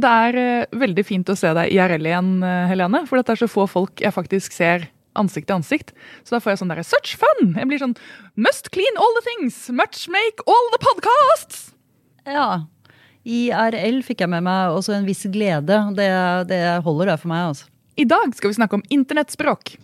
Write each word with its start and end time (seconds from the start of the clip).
det 0.00 0.14
er 0.26 0.38
eh, 0.40 0.78
veldig 0.80 1.04
fint 1.06 1.30
å 1.30 1.36
se 1.38 1.52
deg 1.56 1.74
IRL 1.74 2.08
igjen, 2.08 2.32
eh, 2.46 2.70
Helene. 2.70 3.04
For 3.08 3.20
det 3.20 3.34
er 3.34 3.42
så 3.42 3.50
få 3.50 3.66
folk 3.70 4.02
jeg 4.02 4.14
faktisk 4.16 4.56
ser 4.56 4.88
ansikt 5.18 5.48
til 5.50 5.58
ansikt. 5.58 5.94
Så 6.24 6.36
da 6.36 6.42
får 6.42 6.54
jeg 6.54 6.62
sånn 6.62 6.72
derre 6.72 6.86
such 6.86 7.16
fun! 7.20 7.54
Jeg 7.58 7.68
blir 7.70 7.82
sånn 7.82 7.96
must 8.40 8.70
clean 8.74 9.00
all 9.00 9.16
the 9.18 9.24
things, 9.26 9.62
much 9.74 10.06
make 10.12 10.44
all 10.46 10.70
the 10.74 10.82
podcasts! 10.84 11.70
Ja. 12.28 12.66
IRL 13.26 14.00
fikk 14.06 14.22
jeg 14.24 14.32
med 14.32 14.46
meg 14.46 14.76
også 14.76 14.94
en 14.96 15.08
viss 15.08 15.26
glede. 15.32 15.82
Det, 15.96 16.10
det 16.50 16.62
holder, 16.86 17.12
det 17.12 17.20
for 17.22 17.32
meg. 17.32 17.50
altså. 17.52 17.68
I 18.00 18.08
dag 18.08 18.36
skal 18.36 18.52
vi 18.52 18.60
snakke 18.60 18.80
om 18.80 18.86
internettspråk. 18.88 19.76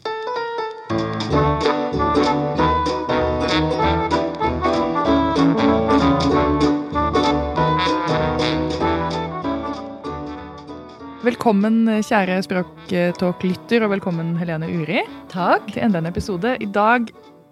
Velkommen, 11.27 11.89
kjære 12.07 12.37
Språktalk-lytter, 12.45 13.83
og 13.83 13.91
velkommen, 13.97 14.37
Helene 14.39 14.69
Uri, 14.71 15.01
Takk. 15.27 15.73
til 15.73 15.83
enda 15.83 15.99
en 15.99 16.07
episode. 16.07 16.53
I 16.63 16.69
dag 16.71 17.09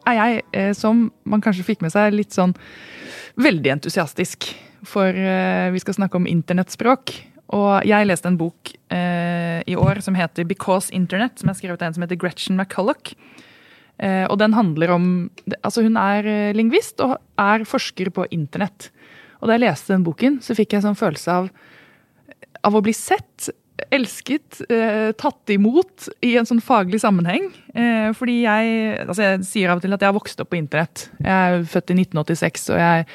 er 0.07 0.15
jeg, 0.15 0.43
eh, 0.53 0.73
som 0.73 1.11
man 1.25 1.41
kanskje 1.43 1.65
fikk 1.67 1.83
med 1.83 1.91
seg, 1.91 2.15
litt 2.15 2.31
sånn 2.31 2.55
veldig 3.35 3.73
entusiastisk. 3.73 4.47
For 4.87 5.09
eh, 5.09 5.73
vi 5.75 5.83
skal 5.83 5.95
snakke 5.95 6.15
om 6.15 6.29
internettspråk. 6.31 7.17
Og 7.51 7.83
jeg 7.83 8.07
leste 8.07 8.31
en 8.31 8.39
bok 8.39 8.71
eh, 8.95 9.67
i 9.67 9.75
år 9.75 10.01
som 10.07 10.15
heter 10.15 10.47
Because 10.47 10.95
Internet, 10.95 11.41
som 11.41 11.51
er 11.51 11.59
skrevet 11.59 11.83
av 11.83 11.89
en 11.89 11.95
som 11.95 12.07
heter 12.07 12.21
Gretchen 12.21 12.55
McCulloch. 12.55 13.17
Eh, 13.99 14.31
og 14.31 14.39
den 14.39 14.55
handler 14.55 14.91
om 14.91 15.31
Altså, 15.65 15.83
hun 15.83 15.97
er 15.97 16.23
eh, 16.27 16.55
lingvist 16.55 17.01
og 17.01 17.19
er 17.37 17.67
forsker 17.67 18.11
på 18.15 18.29
internett. 18.31 18.93
Og 19.43 19.49
da 19.49 19.59
jeg 19.59 19.67
leste 19.67 19.97
den 19.97 20.07
boken, 20.07 20.39
så 20.39 20.55
fikk 20.55 20.75
jeg 20.75 20.87
sånn 20.87 20.95
følelse 20.95 21.33
av, 21.43 21.51
av 22.63 22.75
å 22.79 22.81
bli 22.81 22.95
sett, 22.95 23.51
elsket, 23.95 24.61
eh, 24.71 25.13
tatt 25.19 25.51
imot 25.51 26.09
i 26.23 26.35
en 26.39 26.47
sånn 26.47 26.63
faglig 26.63 27.01
sammenheng. 27.03 27.51
Eh, 27.75 28.13
fordi 28.15 28.43
jeg 28.45 29.07
Altså, 29.07 29.23
jeg 29.23 29.45
sier 29.45 29.71
av 29.71 29.79
og 29.79 29.83
til 29.83 29.93
at 29.93 30.01
jeg 30.01 30.09
har 30.09 30.19
vokst 30.19 30.41
opp 30.41 30.51
på 30.51 30.59
internett. 30.59 31.09
Jeg 31.19 31.31
er 31.31 31.65
født 31.65 31.91
i 31.91 31.99
1986, 31.99 32.71
og 32.71 32.79
jeg 32.79 33.07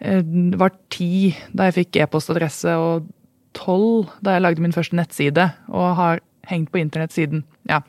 eh, 0.00 0.22
var 0.56 0.72
ti 0.90 1.36
da 1.54 1.70
jeg 1.70 1.86
fikk 1.86 2.02
e-postadresse, 2.02 2.76
og 2.76 3.08
tolv 3.56 4.10
da 4.22 4.36
jeg 4.36 4.44
lagde 4.44 4.60
min 4.60 4.76
første 4.76 4.96
nettside, 4.96 5.48
og 5.68 5.96
har 5.96 6.20
hengt 6.50 6.70
på 6.70 6.78
internett 6.78 7.12
siden. 7.12 7.44
Ja. 7.68 7.80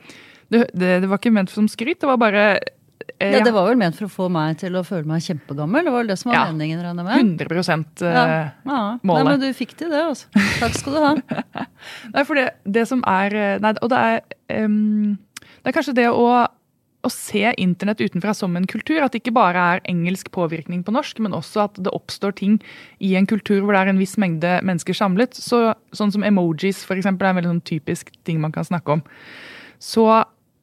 Det, 0.50 0.70
det, 0.72 1.02
det 1.02 1.08
var 1.10 1.20
ikke 1.20 1.34
ment 1.34 1.52
som 1.52 1.68
skryt, 1.68 2.00
det 2.00 2.08
var 2.08 2.16
bare 2.16 2.58
eh, 3.18 3.32
Ja, 3.32 3.40
det 3.44 3.52
var 3.54 3.68
vel 3.68 3.78
ment 3.80 3.96
for 3.98 4.08
å 4.08 4.12
få 4.12 4.26
meg 4.32 4.58
til 4.60 4.76
å 4.78 4.84
føle 4.86 5.08
meg 5.08 5.24
kjempegammel. 5.24 5.86
Det 5.86 5.94
var 5.94 6.04
vel 6.04 6.10
det 6.12 6.18
som 6.20 6.32
var 6.32 6.38
Ja. 6.38 6.44
meningen, 6.52 6.82
regner 6.84 7.04
med. 7.04 7.40
100 7.40 8.02
eh, 8.02 8.14
Ja. 8.14 8.26
ja. 8.66 8.98
Nei, 9.02 9.24
men 9.24 9.40
du 9.40 9.48
fikk 9.52 9.76
til 9.76 9.90
det, 9.90 10.02
altså. 10.02 10.28
Takk 10.60 10.76
skal 10.76 10.92
du 10.92 11.00
ha. 11.02 11.14
Nei, 12.14 12.24
for 12.24 12.34
det, 12.34 12.52
det 12.64 12.86
som 12.90 13.02
er 13.06 13.34
eh, 13.34 13.58
Nei, 13.64 13.74
og 13.82 13.90
det 13.90 13.98
er 13.98 14.64
um, 14.64 15.18
Det 15.42 15.72
er 15.72 15.76
kanskje 15.76 15.96
det 15.98 16.06
å, 16.08 16.28
å 17.04 17.10
se 17.12 17.52
internett 17.58 18.00
utenfra 18.00 18.34
som 18.34 18.56
en 18.56 18.66
kultur. 18.66 19.02
At 19.02 19.12
det 19.12 19.22
ikke 19.22 19.36
bare 19.36 19.66
er 19.74 19.84
engelsk 19.88 20.30
påvirkning 20.34 20.84
på 20.84 20.94
norsk, 20.94 21.18
men 21.24 21.36
også 21.36 21.66
at 21.66 21.78
det 21.82 21.92
oppstår 21.92 22.36
ting 22.38 22.58
i 23.00 23.14
en 23.18 23.26
kultur 23.26 23.62
hvor 23.62 23.74
det 23.74 23.82
er 23.82 23.92
en 23.92 24.00
viss 24.00 24.16
mengde 24.20 24.58
mennesker 24.62 24.96
samlet. 24.96 25.34
Så, 25.34 25.74
sånn 25.92 26.14
som 26.14 26.24
emojis, 26.26 26.84
for 26.86 26.98
eksempel, 26.98 27.26
er 27.26 27.34
en 27.34 27.40
veldig 27.42 27.54
sånn 27.56 27.68
typisk 27.68 28.12
ting 28.24 28.40
man 28.40 28.54
kan 28.54 28.66
snakke 28.66 28.98
om. 28.98 29.04
Så 29.78 30.08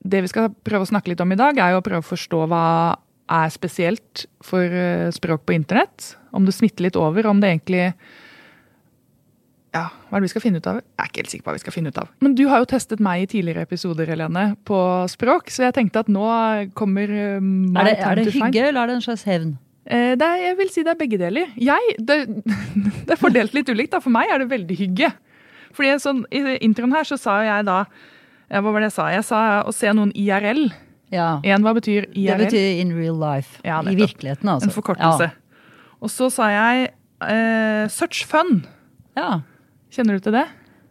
det 0.05 0.21
vi 0.25 0.29
skal 0.31 0.51
prøve 0.65 0.85
å 0.85 0.91
snakke 0.91 1.09
litt 1.11 1.23
om 1.23 1.31
i 1.33 1.39
dag, 1.39 1.57
er 1.57 1.73
jo 1.73 1.81
å 1.81 1.85
prøve 1.85 2.03
å 2.03 2.09
forstå 2.13 2.43
hva 2.51 2.63
er 3.35 3.49
spesielt 3.53 4.27
for 4.45 4.61
eh, 4.69 5.07
språk 5.15 5.45
på 5.49 5.55
internett. 5.57 6.11
Om 6.35 6.45
det 6.45 6.53
smitter 6.53 6.85
litt 6.85 6.99
over, 6.99 7.25
om 7.31 7.39
det 7.41 7.49
egentlig 7.55 7.87
ja, 9.75 9.89
hva 10.07 10.15
er 10.15 10.23
det 10.23 10.29
vi 10.29 10.31
skal 10.31 10.43
finne 10.45 10.59
ut 10.61 10.67
av? 10.71 10.77
Jeg 10.79 11.01
er 11.03 11.09
ikke 11.09 11.19
helt 11.23 11.31
sikker 11.33 11.43
på 11.43 11.49
hva 11.51 11.55
vi 11.57 11.63
skal 11.65 11.73
finne 11.75 11.91
ut 11.91 11.97
av. 11.99 12.11
Men 12.23 12.35
du 12.37 12.45
har 12.47 12.61
jo 12.63 12.67
testet 12.71 13.01
meg 13.03 13.25
i 13.25 13.27
tidligere 13.33 13.65
episoder, 13.67 14.07
Helene, 14.07 14.45
på 14.67 14.77
språk, 15.11 15.51
så 15.51 15.65
jeg 15.65 15.75
tenkte 15.75 16.05
at 16.05 16.11
nå 16.11 16.23
kommer 16.79 17.11
eh, 17.11 17.41
my 17.43 17.81
Er 17.81 17.89
det, 17.89 17.95
er 17.99 18.21
det 18.21 18.33
hygge, 18.37 18.63
eller 18.69 18.85
er 18.85 18.93
det 18.93 18.97
en 19.01 19.05
slags 19.09 19.25
hevn? 19.27 19.51
Eh, 19.83 20.13
Det 20.15 20.29
er, 20.29 20.39
jeg 20.45 20.59
vil 20.61 20.71
si 20.71 20.85
det 20.87 20.93
er 20.93 21.01
begge 21.01 21.19
deler. 21.19 21.51
Jeg, 21.59 21.97
det, 21.99 22.19
det 23.09 23.17
er 23.17 23.19
fordelt 23.19 23.57
litt 23.57 23.67
ulikt. 23.73 23.91
da. 23.97 23.99
For 24.05 24.13
meg 24.15 24.31
er 24.31 24.45
det 24.45 24.51
veldig 24.53 24.79
hygge. 24.79 25.11
Fordi 25.75 25.97
sånn, 25.99 26.23
I 26.31 26.55
introen 26.63 26.95
her 26.95 27.03
så 27.09 27.19
sa 27.19 27.41
jeg 27.43 27.67
da 27.67 27.81
ja, 28.49 28.61
Hva 28.61 28.71
var 28.71 28.83
det 28.83 28.91
jeg 28.91 28.97
sa? 28.97 29.07
Jeg 29.13 29.25
sa 29.27 29.39
å 29.65 29.73
se 29.75 29.93
noen 29.95 30.11
IRL. 30.17 30.67
Ja. 31.13 31.39
En, 31.45 31.65
hva 31.65 31.75
betyr 31.77 32.09
IRL? 32.11 32.45
Det 32.45 32.49
betyr 32.49 32.81
in 32.83 32.93
real 32.97 33.17
life. 33.21 33.59
Ja, 33.65 33.81
I 33.81 33.95
virkeligheten, 33.97 34.49
altså. 34.49 34.69
En 34.69 34.75
forkortelse. 34.75 35.31
Og 36.03 36.11
så 36.13 36.29
sa 36.33 36.51
jeg 36.53 36.91
eh, 37.25 37.85
search 37.93 38.25
fun. 38.29 38.63
Ja. 39.17 39.41
Kjenner 39.93 40.19
du 40.19 40.27
til 40.27 40.35
det? 40.35 40.45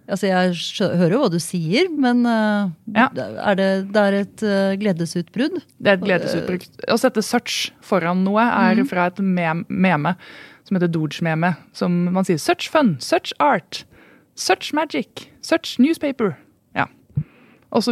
Altså, 0.05 0.29
jeg 0.29 0.99
hører 1.01 1.15
jo 1.15 1.21
hva 1.23 1.31
du 1.33 1.39
sier, 1.41 1.87
men 1.89 2.27
uh, 2.29 2.69
Ja. 2.93 3.07
er 3.49 3.57
det, 3.57 3.69
det 3.95 4.03
er 4.03 4.17
et 4.19 4.43
uh, 4.45 4.75
gledesutbrudd? 4.81 5.63
Det 5.81 5.93
er 5.95 5.97
et 5.97 6.05
gledesutbrudd. 6.05 6.67
Å 6.93 6.99
sette 7.01 7.25
search 7.25 7.71
foran 7.85 8.21
noe 8.27 8.45
er 8.45 8.83
mm. 8.83 8.89
fra 8.91 9.09
et 9.09 9.23
mem 9.25 9.65
meme 9.73 10.13
som 10.69 10.77
heter 10.77 10.93
Doge-meme. 10.93 11.55
Som 11.77 11.97
man 12.13 12.29
sier 12.29 12.41
search 12.41 12.69
fun, 12.73 12.99
search 13.01 13.33
art, 13.41 13.85
search 14.37 14.75
magic, 14.77 15.31
search 15.41 15.79
newspaper. 15.81 16.35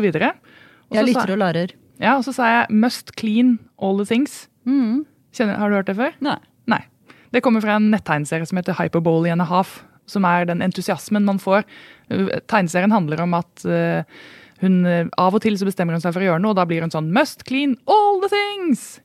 Videre. 0.03 0.35
Jeg 0.93 1.09
lytter 1.09 1.35
og 1.35 1.41
lærer. 1.41 1.75
Ja, 2.03 2.17
og 2.19 2.25
så 2.27 2.35
sa 2.35 2.49
jeg 2.51 2.81
must 2.83 3.15
clean 3.19 3.59
all 3.81 3.99
the 3.99 4.07
things. 4.09 4.49
Mm. 4.67 5.05
Kjenner, 5.33 5.59
har 5.61 5.71
du 5.71 5.79
hørt 5.79 5.89
det 5.91 5.97
før? 5.99 6.15
Nei. 6.25 6.39
Nei. 6.71 6.83
Det 7.33 7.43
kommer 7.45 7.65
fra 7.65 7.79
en 7.79 7.91
nettegnserie 7.93 8.47
som 8.49 8.61
heter 8.61 8.77
Hyperbole 8.79 9.33
and 9.33 9.45
a 9.45 9.49
Half. 9.49 9.81
Som 10.11 10.27
er 10.29 10.45
den 10.49 10.63
entusiasmen 10.65 11.25
man 11.25 11.39
får. 11.41 11.63
Tegneserien 12.51 12.93
handler 12.93 13.23
om 13.25 13.37
at 13.39 13.65
uh, 13.65 14.03
hun 14.61 14.83
uh, 14.85 15.07
av 15.19 15.39
og 15.39 15.45
til 15.45 15.57
så 15.59 15.69
bestemmer 15.69 15.97
hun 15.97 16.03
seg 16.03 16.13
for 16.13 16.25
å 16.25 16.33
gjøre 16.33 16.43
noe, 16.43 16.53
og 16.53 16.59
da 16.59 16.67
blir 16.69 16.85
hun 16.85 16.93
sånn 16.93 17.13
Must 17.15 17.47
clean 17.49 17.79
all 17.91 18.21
the 18.25 18.31
things! 18.33 19.01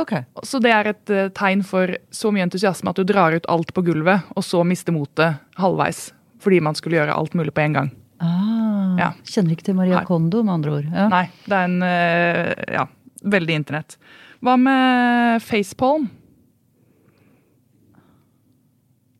Ok. 0.00 0.12
Så 0.44 0.60
det 0.62 0.72
er 0.72 0.92
et 0.92 1.12
uh, 1.12 1.26
tegn 1.34 1.64
for 1.66 1.92
så 2.14 2.32
mye 2.32 2.46
entusiasme 2.46 2.92
at 2.92 3.00
du 3.00 3.04
drar 3.08 3.36
ut 3.36 3.48
alt 3.52 3.74
på 3.74 3.84
gulvet, 3.84 4.28
og 4.36 4.44
så 4.46 4.62
mister 4.64 4.94
motet 4.94 5.42
halvveis. 5.60 6.10
Fordi 6.40 6.62
man 6.62 6.78
skulle 6.78 7.00
gjøre 7.00 7.16
alt 7.16 7.36
mulig 7.36 7.54
på 7.56 7.64
en 7.64 7.78
gang. 7.80 7.92
Ja. 9.00 9.10
Kjenner 9.26 9.56
ikke 9.56 9.68
til 9.68 9.78
Maria 9.78 10.00
Nei. 10.00 10.04
Kondo, 10.08 10.42
med 10.46 10.54
andre 10.58 10.76
ord. 10.78 10.86
Ja. 10.92 11.08
Nei, 11.12 11.24
det 11.46 11.58
er 11.58 11.70
en 11.70 11.82
uh, 11.82 12.64
Ja, 12.76 12.86
veldig 13.36 13.58
internett. 13.62 13.98
Hva 14.44 14.56
med 14.60 15.42
facepalm? 15.44 16.08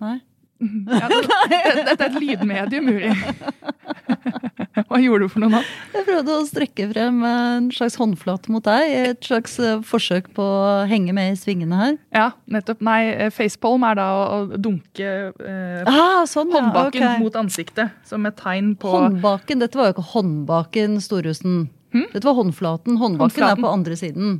Nei. 0.04 0.18
Ja, 0.60 1.08
det- 1.08 1.26
det- 1.50 1.84
Dette 1.86 2.04
er 2.04 2.10
et 2.10 2.20
lydmedium, 2.22 2.88
Uri. 2.88 3.10
Hva 4.86 4.98
gjorde 5.00 5.24
du 5.26 5.28
for 5.32 5.40
noe 5.42 5.50
nå? 5.56 5.60
Jeg 5.94 6.04
prøvde 6.06 6.34
å 6.36 6.44
strekke 6.46 6.86
frem 6.92 7.22
en 7.26 7.68
slags 7.74 7.96
håndflate 8.00 8.52
mot 8.52 8.64
deg. 8.66 8.92
Et 9.10 9.20
slags 9.24 9.56
eh, 9.62 9.78
forsøk 9.84 10.28
på 10.36 10.44
å 10.44 10.86
henge 10.88 11.14
med 11.16 11.32
i 11.32 11.38
svingene 11.40 11.78
her. 11.80 11.96
Ja, 12.14 12.26
nettopp. 12.52 12.82
Nei, 12.86 13.08
eh, 13.14 13.30
facepalm 13.34 13.84
er 13.88 13.98
da 13.98 14.06
å, 14.12 14.38
dunke 14.60 15.08
eh, 15.32 15.82
Ah, 15.88 16.24
sånn, 16.28 16.52
ja, 16.52 16.60
håndbaken 16.60 17.18
mot 17.24 17.38
ansiktet 17.40 17.90
som 18.06 18.24
et 18.28 18.36
tegn 18.40 18.74
på 18.80 18.92
Håndbaken, 18.92 19.58
dette 19.64 19.76
var 19.80 19.90
jo 19.90 19.96
ikke 19.96 20.08
håndbaken, 20.12 21.00
Storhusen. 21.04 21.66
Dette 21.96 22.24
var 22.28 22.36
håndflaten. 22.36 22.98
Håndbaken 23.00 23.30
Håndflaten. 23.32 23.56
er 23.58 23.62
på 23.64 23.72
andre 23.72 23.96
siden. 23.96 24.34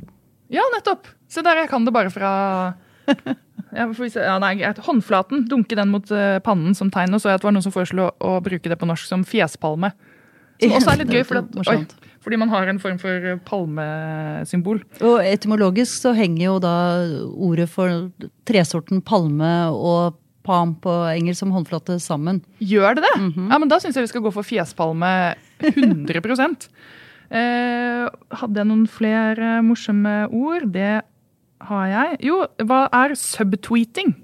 Ja, 0.53 0.61
nettopp! 0.75 1.09
Se 1.27 1.41
der, 1.43 1.63
jeg 1.63 1.69
kan 1.73 1.83
det 1.83 1.91
bare 1.95 2.11
fra 2.13 2.29
ja. 3.07 3.87
Ja, 4.15 4.37
nei. 4.41 4.53
Håndflaten, 4.87 5.47
dunke 5.49 5.77
den 5.77 5.91
mot 5.93 6.11
eh, 6.11 6.37
pannen 6.45 6.75
som 6.77 6.91
tegn. 6.93 7.15
Og 7.15 7.23
så 7.23 7.33
at 7.33 7.41
det 7.41 7.49
var 7.49 7.55
noen 7.55 7.65
som 7.65 7.75
foreslo 7.75 8.09
å, 8.09 8.13
å 8.19 8.37
bruke 8.43 8.71
det 8.71 8.79
på 8.79 8.89
norsk 8.89 9.09
som 9.09 9.25
fjespalme. 9.27 9.91
Som 10.57 10.77
også 10.79 10.93
er 10.93 11.01
litt 11.03 11.11
gøy, 11.13 11.23
fordi, 11.27 11.61
oi, 11.69 12.07
fordi 12.25 12.37
man 12.41 12.49
har 12.49 12.69
en 12.71 12.79
form 12.81 12.97
for 13.01 13.27
eh, 13.33 13.41
palmesymbol. 13.45 14.81
Og 15.05 15.19
etymologisk 15.21 16.01
så 16.07 16.15
henger 16.17 16.43
jo 16.47 16.55
da 16.63 16.77
ordet 17.35 17.67
for 17.69 18.07
tresorten 18.49 19.03
palme 19.05 19.51
og 19.73 20.17
palm 20.47 20.73
på 20.81 20.93
engelsk 21.11 21.43
som 21.43 21.53
håndflate 21.53 21.99
sammen. 22.01 22.41
Gjør 22.63 22.97
det 22.97 23.03
det? 23.05 23.15
Mhm. 23.19 23.51
Ja, 23.51 23.59
men 23.59 23.69
Da 23.69 23.79
syns 23.83 23.99
jeg 23.99 24.07
vi 24.07 24.13
skal 24.13 24.23
gå 24.25 24.31
for 24.33 24.47
fjespalme 24.47 25.35
100 25.59 26.69
eh, 27.29 28.07
Hadde 28.39 28.61
jeg 28.61 28.69
noen 28.69 28.87
flere 28.87 29.59
morsomme 29.65 30.15
ord? 30.31 30.71
Det 30.73 31.01
har 31.65 31.89
jeg. 31.91 32.21
Jo, 32.27 32.41
hva 32.67 32.85
er 32.93 33.15
subtweeting? 33.17 34.15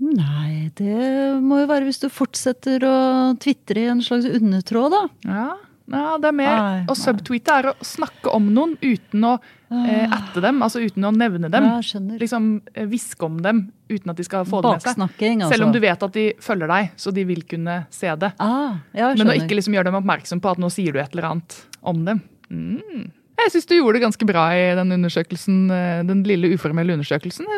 Nei, 0.00 0.70
det 0.78 1.40
må 1.44 1.60
jo 1.60 1.68
være 1.68 1.84
hvis 1.88 2.00
du 2.00 2.08
fortsetter 2.12 2.84
å 2.88 2.98
tvitre 3.40 3.82
i 3.82 3.90
en 3.92 4.00
slags 4.04 4.28
undertråd, 4.30 4.94
da. 4.94 5.02
Ja, 5.28 5.48
ja 5.90 6.04
det 6.22 6.30
er 6.30 6.36
mer 6.38 6.54
Nei, 6.54 6.78
Å 6.88 6.94
subtweete 6.96 7.56
er 7.60 7.68
å 7.72 7.74
snakke 7.84 8.32
om 8.32 8.46
noen 8.54 8.78
uten 8.80 9.26
å 9.28 9.34
eh, 9.36 10.06
atte 10.06 10.40
dem, 10.40 10.62
altså 10.64 10.80
uten 10.80 11.04
å 11.04 11.12
nevne 11.12 11.50
dem. 11.52 11.68
Ja, 11.68 11.84
skjønner. 11.84 12.16
Liksom 12.22 12.48
eh, 12.72 12.88
hviske 12.88 13.28
om 13.28 13.42
dem 13.44 13.66
uten 13.90 14.14
at 14.14 14.22
de 14.22 14.24
skal 14.24 14.48
få 14.48 14.62
det 14.64 14.72
med 14.78 14.86
seg. 14.86 15.04
Altså. 15.04 15.52
Selv 15.52 15.68
om 15.68 15.76
du 15.76 15.80
vet 15.84 16.08
at 16.08 16.16
de 16.16 16.26
følger 16.40 16.72
deg, 16.72 16.92
så 17.04 17.12
de 17.12 17.28
vil 17.28 17.44
kunne 17.52 17.82
se 17.92 18.16
det. 18.24 18.32
Ah, 18.40 18.80
ja, 18.96 19.12
Men 19.20 19.34
å 19.34 19.36
ikke 19.36 19.58
liksom 19.58 19.76
gjøre 19.76 19.90
dem 19.90 20.00
oppmerksom 20.00 20.40
på 20.40 20.54
at 20.54 20.64
nå 20.64 20.72
sier 20.72 20.96
du 20.96 21.02
et 21.02 21.12
eller 21.12 21.34
annet 21.34 21.60
om 21.92 22.06
dem. 22.08 22.24
Mm. 22.48 23.10
Jeg 23.40 23.54
syns 23.54 23.68
du 23.70 23.74
gjorde 23.78 23.96
det 23.96 24.04
ganske 24.04 24.26
bra 24.28 24.42
i 24.52 24.64
den 24.76 24.92
undersøkelsen, 24.98 25.70
eh, 25.72 26.02
den 26.04 26.22
lille 26.28 26.52
uformelle 26.54 26.92
undersøkelsen. 26.98 27.48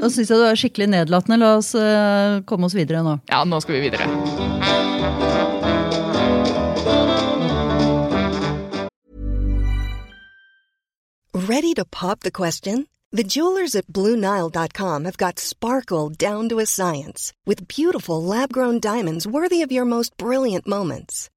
Da 0.00 0.08
syns 0.10 0.30
jeg 0.30 0.38
du 0.38 0.46
er 0.46 0.58
skikkelig 0.58 0.88
nedlatende. 0.94 1.40
La 1.42 1.56
oss 1.58 1.74
eh, 1.74 2.40
komme 2.46 2.68
oss 2.68 2.78
videre 2.78 3.02
nå. 3.02 3.18
Ja, 3.32 3.42
nå 3.44 3.58
skal 3.62 3.80
vi 3.80 3.88
videre. 3.88 4.06
Ready 11.34 11.74
to 11.74 11.84
pop 11.84 12.20
the 12.20 12.30
question? 12.30 12.86
The 13.10 13.24
jewelers 13.24 13.74
at 13.74 13.88
BlueNile.com 13.88 15.04
have 15.04 15.18
got 15.18 15.38
sparkle 15.38 16.08
down 16.08 16.48
to 16.48 16.60
a 16.60 16.66
science 16.66 17.34
with 17.44 17.68
beautiful 17.68 18.22
lab-grown 18.22 18.80
diamonds 18.80 19.26
worthy 19.26 19.60
of 19.60 19.72
your 19.72 19.84
most 19.84 20.16
brilliant 20.16 20.66
moments. 20.66 21.28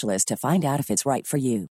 to 0.00 0.36
find 0.36 0.64
out 0.64 0.80
if 0.80 0.90
it's 0.90 1.06
right 1.06 1.26
for 1.26 1.38
you. 1.38 1.68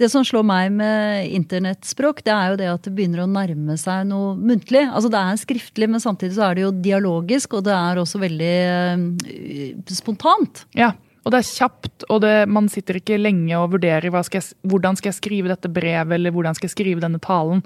Det 0.00 0.08
som 0.08 0.24
slår 0.24 0.42
meg 0.42 0.72
med 0.72 1.28
internettspråk, 1.36 2.24
det 2.24 2.32
er 2.32 2.50
jo 2.50 2.58
det 2.58 2.68
at 2.72 2.86
det 2.86 2.94
begynner 2.96 3.22
å 3.22 3.30
nærme 3.30 3.76
seg 3.78 4.06
noe 4.08 4.32
muntlig. 4.34 4.82
Altså 4.88 5.10
Det 5.12 5.20
er 5.20 5.40
skriftlig, 5.42 5.88
men 5.92 6.02
samtidig 6.02 6.34
så 6.38 6.48
er 6.48 6.56
det 6.56 6.64
jo 6.64 6.72
dialogisk, 6.72 7.58
og 7.58 7.66
det 7.68 7.74
er 7.76 8.00
også 8.00 8.22
veldig 8.22 8.54
uh, 8.96 9.92
spontant. 9.92 10.64
Ja, 10.78 10.94
og 11.22 11.34
det 11.34 11.42
er 11.42 11.50
kjapt, 11.52 12.06
og 12.08 12.22
det, 12.24 12.32
man 12.50 12.66
sitter 12.72 12.98
ikke 12.98 13.20
lenge 13.20 13.54
og 13.60 13.76
vurderer 13.76 14.10
skal 14.26 14.40
jeg, 14.40 14.56
hvordan 14.66 14.98
skal 14.98 15.12
jeg 15.12 15.20
skrive 15.20 15.52
dette 15.52 15.70
brevet, 15.70 16.16
eller 16.16 16.34
hvordan 16.34 16.58
skal 16.58 16.66
jeg 16.66 16.74
skrive 16.74 17.04
denne 17.04 17.20
talen. 17.22 17.62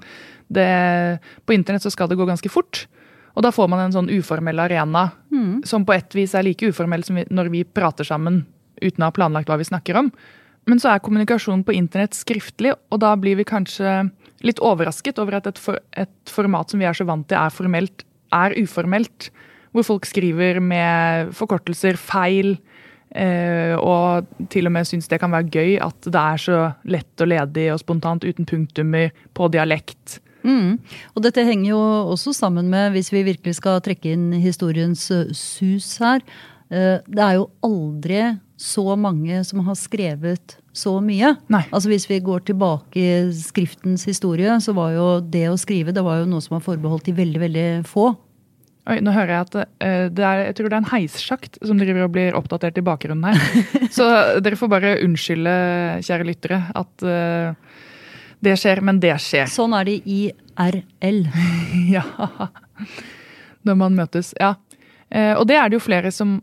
Det, 0.47 0.67
på 1.47 1.55
internett 1.55 1.87
så 1.87 1.91
skal 1.93 2.11
det 2.11 2.19
gå 2.19 2.27
ganske 2.27 2.51
fort. 2.53 2.85
Og 3.37 3.45
da 3.45 3.53
får 3.53 3.69
man 3.69 3.83
en 3.83 3.93
sånn 3.93 4.09
uformell 4.09 4.59
arena 4.63 5.11
mm. 5.29 5.61
som 5.69 5.85
på 5.85 5.93
et 5.93 6.15
vis 6.17 6.33
er 6.33 6.47
like 6.47 6.71
uformell 6.71 7.05
som 7.05 7.19
vi, 7.19 7.25
når 7.29 7.51
vi 7.53 7.61
prater 7.63 8.07
sammen 8.07 8.41
uten 8.81 9.03
å 9.03 9.11
ha 9.11 9.13
planlagt 9.13 9.49
hva 9.51 9.59
vi 9.61 9.67
snakker 9.67 9.99
om. 10.01 10.09
Men 10.67 10.81
så 10.81 10.91
er 10.91 11.03
kommunikasjonen 11.05 11.63
på 11.63 11.75
internett 11.77 12.17
skriftlig, 12.17 12.73
og 12.91 12.99
da 12.99 13.13
blir 13.19 13.37
vi 13.39 13.45
kanskje 13.47 14.09
litt 14.45 14.59
overrasket 14.59 15.21
over 15.21 15.37
at 15.37 15.47
et, 15.49 15.61
for, 15.61 15.79
et 15.95 16.33
format 16.33 16.73
som 16.73 16.81
vi 16.81 16.89
er 16.89 16.97
så 16.97 17.07
vant 17.07 17.27
til 17.29 17.39
er 17.39 17.53
formelt, 17.53 18.03
er 18.35 18.57
uformelt. 18.57 19.29
Hvor 19.71 19.85
folk 19.85 20.09
skriver 20.09 20.59
med 20.63 21.31
forkortelser, 21.37 21.97
feil, 22.01 22.55
eh, 23.15 23.77
og 23.77 24.27
til 24.51 24.67
og 24.67 24.75
med 24.75 24.89
syns 24.89 25.07
det 25.11 25.21
kan 25.21 25.31
være 25.33 25.51
gøy 25.53 25.77
at 25.85 26.09
det 26.09 26.23
er 26.23 26.41
så 26.41 26.61
lett 26.89 27.23
og 27.23 27.31
ledig 27.31 27.69
og 27.73 27.81
spontant 27.85 28.25
uten 28.27 28.49
punktummer 28.49 29.13
på 29.37 29.51
dialekt. 29.53 30.19
Mm. 30.43 30.77
Og 31.15 31.23
dette 31.25 31.45
henger 31.47 31.71
jo 31.71 31.79
også 32.13 32.33
sammen 32.35 32.69
med, 32.71 32.91
hvis 32.95 33.11
vi 33.13 33.25
virkelig 33.27 33.57
skal 33.59 33.81
trekke 33.85 34.13
inn 34.15 34.29
historiens 34.41 35.07
sus 35.37 35.89
her, 36.03 36.21
det 36.67 37.21
er 37.23 37.37
jo 37.37 37.47
aldri 37.63 38.21
så 38.57 38.95
mange 38.99 39.39
som 39.47 39.61
har 39.63 39.77
skrevet 39.79 40.57
så 40.77 40.97
mye. 41.01 41.33
Nei. 41.53 41.63
Altså 41.71 41.89
Hvis 41.91 42.07
vi 42.09 42.19
går 42.23 42.45
tilbake 42.49 43.01
i 43.01 43.33
skriftens 43.37 44.05
historie, 44.09 44.59
så 44.61 44.73
var 44.77 44.93
jo 44.95 45.09
det 45.21 45.47
å 45.49 45.59
skrive 45.59 45.93
det 45.95 46.05
var 46.05 46.21
jo 46.21 46.29
noe 46.29 46.43
som 46.43 46.57
var 46.57 46.65
forbeholdt 46.65 47.07
de 47.07 47.15
veldig, 47.17 47.43
veldig 47.45 47.67
få. 47.87 48.11
Oi, 48.87 49.01
nå 49.03 49.11
hører 49.11 49.33
jeg 49.33 49.45
at 49.45 49.55
det 50.15 50.23
er, 50.23 50.41
jeg 50.45 50.55
tror 50.57 50.69
det 50.69 50.77
er 50.77 50.79
en 50.79 50.93
heissjakt 50.93 51.57
som 51.59 51.79
driver 51.79 52.05
og 52.05 52.13
blir 52.15 52.37
oppdatert 52.39 52.77
i 52.79 52.85
bakgrunnen 52.87 53.25
her. 53.27 53.65
så 53.97 54.07
dere 54.43 54.59
får 54.59 54.71
bare 54.71 54.93
unnskylde, 55.03 55.55
kjære 56.07 56.27
lyttere, 56.29 56.61
at 56.71 57.07
det 58.43 58.53
skjer, 58.61 58.81
men 58.85 58.99
det 59.01 59.15
skjer. 59.21 59.49
Sånn 59.49 59.73
er 59.77 59.87
det 59.89 59.97
i 60.05 60.19
RL. 60.57 61.23
ja. 61.95 62.03
Når 63.67 63.79
man 63.79 63.97
møtes. 63.97 64.33
Ja. 64.39 64.55
Uh, 65.07 65.33
og 65.39 65.47
det 65.49 65.57
er 65.57 65.69
det 65.69 65.79
jo 65.79 65.83
flere 65.83 66.11
som 66.13 66.37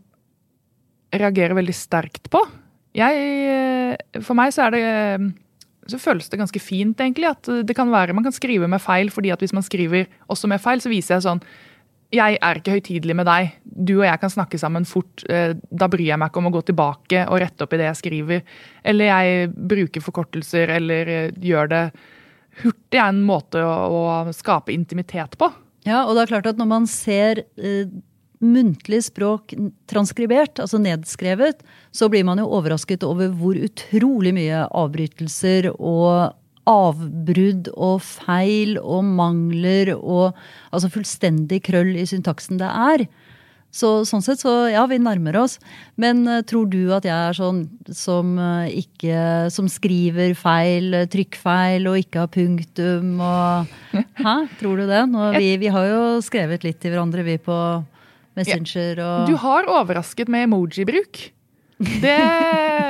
reagerer 1.15 1.55
veldig 1.55 1.75
sterkt 1.75 2.29
på. 2.33 2.41
Jeg, 2.95 3.19
eh, 3.51 4.21
for 4.23 4.37
meg 4.39 4.53
så 4.55 4.65
er 4.65 4.73
det 4.73 4.81
eh, 4.87 5.25
så 5.91 5.99
føles 6.01 6.27
det 6.31 6.39
ganske 6.39 6.59
fint, 6.63 6.99
egentlig. 6.99 7.27
At 7.29 7.49
det 7.67 7.75
kan 7.77 7.91
være, 7.91 8.15
man 8.17 8.25
kan 8.25 8.33
skrive 8.33 8.67
med 8.71 8.81
feil, 8.81 9.11
fordi 9.13 9.29
at 9.35 9.43
hvis 9.43 9.53
man 9.53 9.63
skriver 9.63 10.07
også 10.33 10.49
med 10.49 10.63
feil, 10.63 10.81
så 10.81 10.89
viser 10.89 11.15
jeg 11.15 11.25
sånn 11.27 11.43
Jeg 12.13 12.37
er 12.37 12.59
ikke 12.59 12.75
høytidelig 12.77 13.15
med 13.17 13.27
deg. 13.27 13.55
Du 13.65 13.95
og 13.97 14.05
jeg 14.05 14.21
kan 14.21 14.31
snakke 14.31 14.59
sammen 14.61 14.85
fort. 14.87 15.23
Eh, 15.29 15.55
da 15.71 15.89
bryr 15.91 16.11
jeg 16.11 16.21
meg 16.21 16.31
ikke 16.31 16.41
om 16.43 16.49
å 16.51 16.55
gå 16.55 16.61
tilbake 16.69 17.25
og 17.25 17.41
rette 17.41 17.65
opp 17.65 17.75
i 17.75 17.79
det 17.81 17.89
jeg 17.89 18.01
skriver. 18.01 18.57
Eller 18.85 19.11
jeg 19.11 19.49
bruker 19.55 20.05
forkortelser, 20.05 20.75
eller 20.77 21.13
gjør 21.41 21.71
det 21.73 21.83
hurtig. 22.61 22.99
er 22.99 23.09
en 23.09 23.23
måte 23.25 23.63
å, 23.65 23.75
å 23.89 24.35
skape 24.35 24.75
intimitet 24.75 25.37
på. 25.41 25.49
Ja, 25.85 26.05
og 26.05 26.15
det 26.15 26.25
er 26.25 26.35
klart 26.35 26.51
at 26.53 26.61
når 26.61 26.69
man 26.69 26.87
ser 26.89 27.43
muntlig 28.43 29.01
språk 29.07 29.53
transkribert, 29.89 30.59
altså 30.61 30.79
nedskrevet, 30.81 31.61
så 31.95 32.09
blir 32.11 32.25
man 32.27 32.41
jo 32.41 32.49
overrasket 32.57 33.05
over 33.07 33.31
hvor 33.35 33.57
utrolig 33.57 34.33
mye 34.35 34.65
avbrytelser 34.75 35.71
og 35.75 36.35
avbrudd 36.69 37.69
og 37.73 38.01
feil 38.05 38.79
og 38.81 39.05
mangler 39.05 39.93
og 39.95 40.35
altså 40.73 40.91
fullstendig 40.93 41.61
krøll 41.67 41.93
i 41.97 42.07
syntaksen 42.09 42.61
det 42.61 42.69
er. 42.69 43.05
Så, 43.75 43.89
sånn 44.07 44.23
sett 44.23 44.39
så 44.39 44.53
ja, 44.71 44.85
vi 44.87 45.01
nærmer 45.03 45.35
oss. 45.41 45.57
Men 45.99 46.23
uh, 46.29 46.39
tror 46.47 46.69
du 46.71 46.93
at 46.95 47.03
jeg 47.07 47.15
er 47.15 47.35
sånn 47.35 47.65
som 47.91 48.37
uh, 48.39 48.69
ikke 48.71 49.49
Som 49.51 49.67
skriver 49.71 50.31
feil, 50.39 50.93
uh, 50.95 51.03
trykkfeil 51.11 51.89
og 51.91 51.99
ikke 51.99 52.23
har 52.23 52.31
punktum 52.31 53.19
og 53.19 53.73
Hæ? 54.23 54.35
Tror 54.61 54.79
du 54.79 54.85
det? 54.87 55.03
Nå, 55.11 55.27
vi, 55.35 55.51
vi 55.59 55.73
har 55.75 55.89
jo 55.91 56.01
skrevet 56.23 56.63
litt 56.63 56.79
til 56.79 56.95
hverandre, 56.95 57.27
vi 57.27 57.35
på 57.35 57.57
Messenger 58.39 58.99
og 59.03 59.31
Du 59.31 59.35
har 59.43 59.67
overrasket 59.71 60.31
med 60.31 60.47
emoji-bruk. 60.47 61.25
Det, 61.75 62.15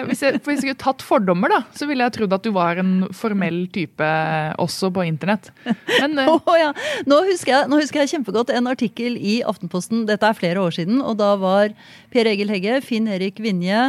hvis, 0.06 0.20
jeg, 0.22 0.38
hvis 0.46 0.60
jeg 0.60 0.62
skulle 0.62 0.78
tatt 0.78 1.02
fordommer, 1.02 1.50
da, 1.50 1.62
så 1.74 1.88
ville 1.90 2.06
jeg 2.06 2.14
trodd 2.20 2.36
at 2.38 2.44
du 2.46 2.52
var 2.54 2.78
en 2.78 3.08
formell 3.18 3.64
type 3.74 4.10
også 4.62 4.92
på 4.94 5.08
internett. 5.10 5.50
Men, 5.66 6.20
oh, 6.36 6.52
ja. 6.54 6.70
nå, 7.10 7.18
husker 7.32 7.56
jeg, 7.56 7.72
nå, 7.72 7.80
husker 7.82 8.04
jeg, 8.04 8.14
kjempegodt 8.14 8.54
en 8.54 8.70
artikkel 8.70 9.18
i 9.18 9.40
Aftenposten, 9.48 10.06
dette 10.10 10.30
er 10.30 10.38
flere 10.38 10.62
år 10.62 10.78
siden, 10.78 11.02
og 11.02 11.18
da 11.22 11.34
var 11.42 11.74
Per 12.14 12.30
Egil 12.30 12.54
Hegge, 12.54 12.78
Finn 12.86 13.10
Erik 13.10 13.42
Vinje, 13.42 13.88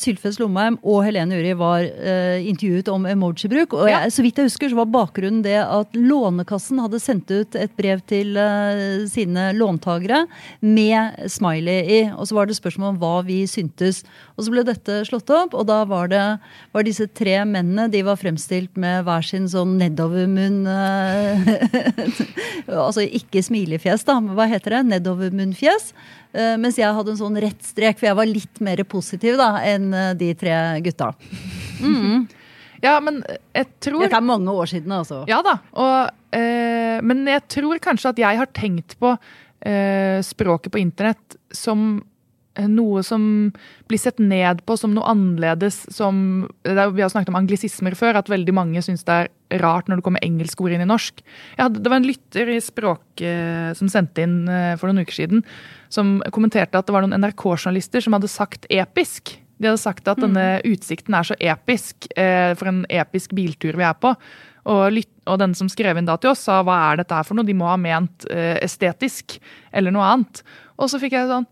Sylfest 0.00 0.40
Lomheim 0.42 0.78
og 0.82 1.02
Helene 1.06 1.38
Uri 1.38 1.54
var 1.58 1.84
eh, 1.84 2.44
intervjuet 2.50 2.90
om 2.92 3.06
emoji-bruk. 3.08 3.76
Og 3.78 3.90
jeg, 3.90 4.12
så 4.14 4.24
vidt 4.24 4.40
jeg 4.40 4.50
husker, 4.50 4.72
så 4.72 4.78
var 4.80 4.90
bakgrunnen 4.92 5.42
det 5.44 5.58
at 5.62 5.96
Lånekassen 5.96 6.80
hadde 6.82 7.00
sendt 7.02 7.30
ut 7.30 7.58
et 7.58 7.74
brev 7.78 8.02
til 8.10 8.38
eh, 8.40 9.04
sine 9.10 9.50
låntagere 9.56 10.24
med 10.64 11.30
smiley 11.30 11.78
i. 11.98 12.00
Og 12.14 12.28
så 12.30 12.38
var 12.38 12.48
det 12.48 12.58
spørsmål 12.58 12.94
om 12.94 13.00
hva 13.02 13.14
vi 13.28 13.42
syntes. 13.50 14.02
Og 14.36 14.46
så 14.46 14.54
ble 14.54 14.66
dette 14.66 15.00
slått 15.08 15.30
opp, 15.34 15.56
og 15.56 15.68
da 15.70 15.82
var 15.88 16.10
det 16.12 16.24
var 16.74 16.86
disse 16.86 17.08
tre 17.16 17.40
mennene 17.48 17.88
de 17.92 18.04
var 18.06 18.18
fremstilt 18.20 18.76
med 18.80 19.06
hver 19.06 19.24
sin 19.26 19.48
sånn 19.50 19.76
nedovermunn 19.80 20.62
eh, 20.68 21.52
Altså 22.88 23.04
ikke 23.04 23.42
smilefjes, 23.44 24.04
da. 24.08 24.18
men 24.20 24.36
Hva 24.36 24.48
heter 24.50 24.76
det? 24.76 24.86
Nedovermunnfjes. 24.92 25.92
Eh, 26.36 26.56
mens 26.60 26.76
jeg 26.76 26.92
hadde 26.92 27.14
en 27.14 27.20
sånn 27.20 27.38
rett 27.40 27.62
strek, 27.64 27.96
for 27.96 28.10
jeg 28.10 28.18
var 28.18 28.28
litt 28.28 28.60
mer 28.64 28.82
positiv 28.88 29.38
da 29.40 29.54
enn 29.74 29.92
eh, 29.94 30.12
de 30.18 30.32
tre 30.38 30.58
gutta. 30.84 31.12
Ja, 32.82 32.98
men 33.02 33.22
jeg 33.56 33.66
tror 33.82 34.04
Dette 34.04 34.20
er 34.20 34.26
mange 34.26 34.54
år 34.54 34.70
siden, 34.70 34.92
altså. 34.94 35.24
Ja 35.30 35.40
da. 35.46 35.58
Og, 35.74 36.12
eh, 36.36 36.98
men 37.02 37.26
jeg 37.26 37.46
tror 37.50 37.80
kanskje 37.82 38.12
at 38.12 38.22
jeg 38.22 38.40
har 38.40 38.52
tenkt 38.54 38.94
på 39.02 39.16
eh, 39.66 40.20
språket 40.26 40.72
på 40.74 40.80
internett 40.80 41.38
som 41.54 41.98
eh, 42.54 42.68
noe 42.70 43.02
som 43.06 43.24
blir 43.90 44.00
sett 44.00 44.22
ned 44.22 44.62
på 44.68 44.76
som 44.78 44.94
noe 44.94 45.10
annerledes. 45.10 45.80
Som, 45.94 46.46
er, 46.62 46.84
vi 46.94 47.02
har 47.02 47.10
snakket 47.10 47.32
om 47.32 47.40
anglisismer 47.40 47.98
før, 47.98 48.20
at 48.20 48.30
veldig 48.30 48.54
mange 48.54 48.84
syns 48.84 49.02
det 49.08 49.18
er 49.24 49.64
rart 49.64 49.90
når 49.90 49.98
det 49.98 50.06
kommer 50.06 50.22
engelskord 50.22 50.76
inn 50.76 50.84
i 50.84 50.88
norsk. 50.88 51.24
Jeg 51.56 51.64
hadde, 51.64 51.82
det 51.82 51.90
var 51.90 52.02
en 52.02 52.08
lytter 52.08 52.54
i 52.54 52.60
Språk 52.62 53.26
eh, 53.26 53.74
som 53.78 53.90
sendte 53.90 54.22
inn 54.22 54.40
eh, 54.46 54.76
for 54.78 54.90
noen 54.90 55.02
uker 55.02 55.18
siden, 55.18 55.42
som 55.90 56.18
kommenterte 56.34 56.78
at 56.78 56.86
det 56.86 56.94
var 56.94 57.02
noen 57.02 57.18
NRK-journalister 57.26 58.06
som 58.06 58.14
hadde 58.14 58.30
sagt 58.30 58.70
episk. 58.70 59.34
De 59.58 59.68
hadde 59.70 59.82
sagt 59.82 60.08
at 60.10 60.20
denne 60.22 60.46
utsikten 60.66 61.16
er 61.18 61.26
så 61.26 61.36
episk 61.38 62.08
eh, 62.16 62.54
for 62.58 62.70
en 62.70 62.84
episk 62.90 63.34
biltur 63.36 63.78
vi 63.78 63.86
er 63.86 63.98
på. 63.98 64.14
Og, 64.68 64.98
og 65.28 65.38
den 65.40 65.54
som 65.56 65.70
skrev 65.72 65.98
inn 65.98 66.08
da 66.08 66.18
til 66.20 66.32
oss, 66.32 66.44
sa 66.46 66.60
hva 66.66 66.76
er 66.90 67.00
dette 67.00 67.16
her 67.16 67.26
for 67.26 67.38
noe? 67.38 67.46
De 67.48 67.56
må 67.56 67.68
ha 67.70 67.76
ment 67.80 68.26
eh, 68.30 68.56
estetisk 68.64 69.38
eller 69.72 69.94
noe 69.94 70.06
annet. 70.06 70.42
Og 70.78 70.90
så 70.92 71.00
fikk 71.02 71.16
jeg 71.18 71.30
sånn 71.30 71.48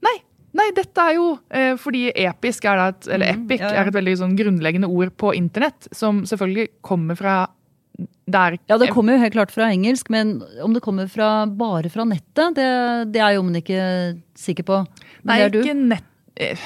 Nei, 0.00 0.16
nei, 0.56 0.70
dette 0.76 1.02
er 1.04 1.16
jo 1.18 1.30
eh, 1.52 1.74
fordi 1.80 2.06
episk 2.14 2.64
er 2.70 2.84
et, 2.86 3.08
eller 3.12 3.34
epic 3.34 3.60
ja, 3.60 3.72
ja. 3.74 3.82
er 3.82 3.90
et 3.90 3.96
veldig 3.96 4.14
sånn 4.22 4.36
grunnleggende 4.38 4.88
ord 4.88 5.12
på 5.20 5.34
internett, 5.36 5.90
som 5.96 6.22
selvfølgelig 6.28 6.70
kommer 6.86 7.18
fra 7.18 7.40
det 8.30 8.40
er, 8.40 8.56
Ja, 8.70 8.78
det 8.80 8.90
kommer 8.94 9.16
jo 9.16 9.20
helt 9.20 9.34
klart 9.34 9.52
fra 9.52 9.68
engelsk, 9.68 10.08
men 10.12 10.38
om 10.64 10.72
det 10.72 10.82
kommer 10.84 11.08
fra, 11.10 11.44
bare 11.46 11.90
fra 11.92 12.06
nettet, 12.08 12.54
det, 12.56 12.68
det 13.12 13.20
er 13.20 13.34
jo 13.36 13.42
man 13.44 13.58
ikke 13.58 13.82
sikker 14.38 14.66
på. 14.68 14.78
Men 15.24 15.34
Nei, 15.34 15.40
ikke 15.50 15.76
nett... 15.76 16.06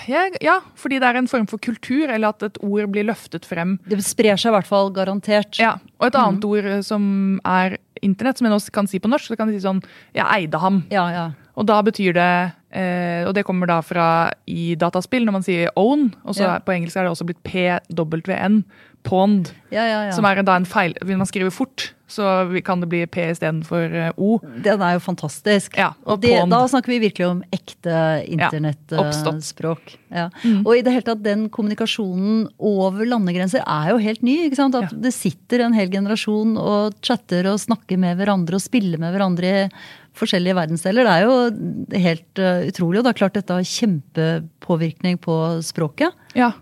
Ja, 0.08 0.24
ja, 0.44 0.58
fordi 0.78 1.00
det 1.02 1.08
er 1.10 1.16
en 1.18 1.26
form 1.30 1.46
for 1.50 1.58
kultur, 1.58 2.08
eller 2.08 2.28
at 2.30 2.42
et 2.46 2.58
ord 2.62 2.86
blir 2.94 3.04
løftet 3.08 3.44
frem. 3.48 3.76
Det 3.90 3.98
sprer 4.04 4.36
seg 4.38 4.52
i 4.52 4.54
hvert 4.56 4.68
fall 4.70 4.92
garantert. 4.94 5.58
Ja, 5.58 5.76
Og 6.00 6.06
et 6.08 6.14
annet 6.14 6.38
annet 6.38 6.44
ord 6.50 6.64
eh, 6.70 6.80
som 6.86 7.40
er 7.44 7.78
internett, 8.04 8.38
som 8.38 8.46
jeg 8.46 8.54
nå 8.54 8.60
kan 8.74 8.86
si 8.90 9.00
på 9.02 9.08
norsk, 9.10 9.32
så 9.32 9.36
kan 9.36 9.50
jeg 9.50 9.60
si 9.60 9.66
sånn 9.66 9.82
Jeg 10.14 10.26
eide 10.30 10.58
ham. 10.62 10.84
ja. 10.90 11.08
ja. 11.10 11.30
Og 11.54 11.66
da 11.70 11.76
betyr 11.86 12.12
det 12.16 12.52
eh, 12.74 13.22
Og 13.28 13.34
det 13.36 13.44
kommer 13.46 13.68
da 13.70 13.76
fra 13.86 14.32
i 14.50 14.74
dataspill, 14.74 15.22
når 15.24 15.32
man 15.36 15.44
sier 15.46 15.70
own. 15.78 16.08
Og 16.24 16.34
så 16.34 16.42
Ja. 16.42 16.58
på 16.58 16.74
engelsk 16.74 16.96
er 16.98 17.04
det 17.06 17.12
også 17.12 17.26
blitt 17.28 17.42
PWN. 17.46 18.64
Pond. 19.04 19.50
ja, 19.68 19.84
ja, 19.84 19.98
ja. 20.08 20.12
Som 20.16 20.24
er 20.24 20.40
da 20.40 20.56
en 20.56 20.64
feil 20.68 20.94
Vil 21.04 21.18
man 21.20 21.28
skrive 21.28 21.50
fort, 21.52 21.90
så 22.08 22.24
kan 22.64 22.80
det 22.80 22.88
bli 22.92 23.02
P 23.10 23.24
istedenfor 23.32 23.92
uh, 23.92 24.10
O. 24.16 24.38
Den 24.64 24.82
er 24.84 24.96
jo 24.96 25.02
fantastisk. 25.04 25.76
Ja, 25.80 25.90
og 26.08 26.22
det, 26.22 26.32
da 26.52 26.60
snakker 26.70 26.92
vi 26.94 27.00
virkelig 27.02 27.26
om 27.26 27.42
ekte 27.54 27.96
internettspråk. 28.30 29.94
Ja, 30.14 30.28
Og 30.62 30.72
i 30.76 30.84
det 30.84 30.94
hele 30.94 31.06
tatt, 31.08 31.24
den 31.24 31.48
kommunikasjonen 31.52 32.46
over 32.58 33.08
landegrenser 33.08 33.64
er 33.64 33.92
jo 33.92 34.00
helt 34.04 34.24
ny. 34.24 34.36
ikke 34.46 34.60
sant? 34.60 34.78
At 34.78 34.94
det 35.04 35.14
sitter 35.16 35.66
en 35.66 35.76
hel 35.76 35.92
generasjon 35.92 36.56
og 36.60 36.96
chatter 37.04 37.48
og 37.50 37.60
snakker 37.62 38.00
med 38.00 38.20
hverandre 38.20 38.60
og 38.60 38.64
spiller 38.64 39.00
med 39.00 39.16
hverandre 39.16 39.54
i 39.64 39.68
forskjellige 40.14 40.56
verdensdeler. 40.56 41.08
Det 41.08 41.14
er 41.14 41.24
jo 41.26 42.04
helt 42.06 42.44
uh, 42.44 42.68
utrolig. 42.68 43.00
Og 43.00 43.08
det 43.08 43.14
er 43.14 43.22
klart 43.24 43.40
dette 43.40 43.58
har 43.58 43.72
kjempepåvirkning 43.74 45.18
på 45.24 45.40
språket. 45.66 46.14
Ja. 46.38 46.52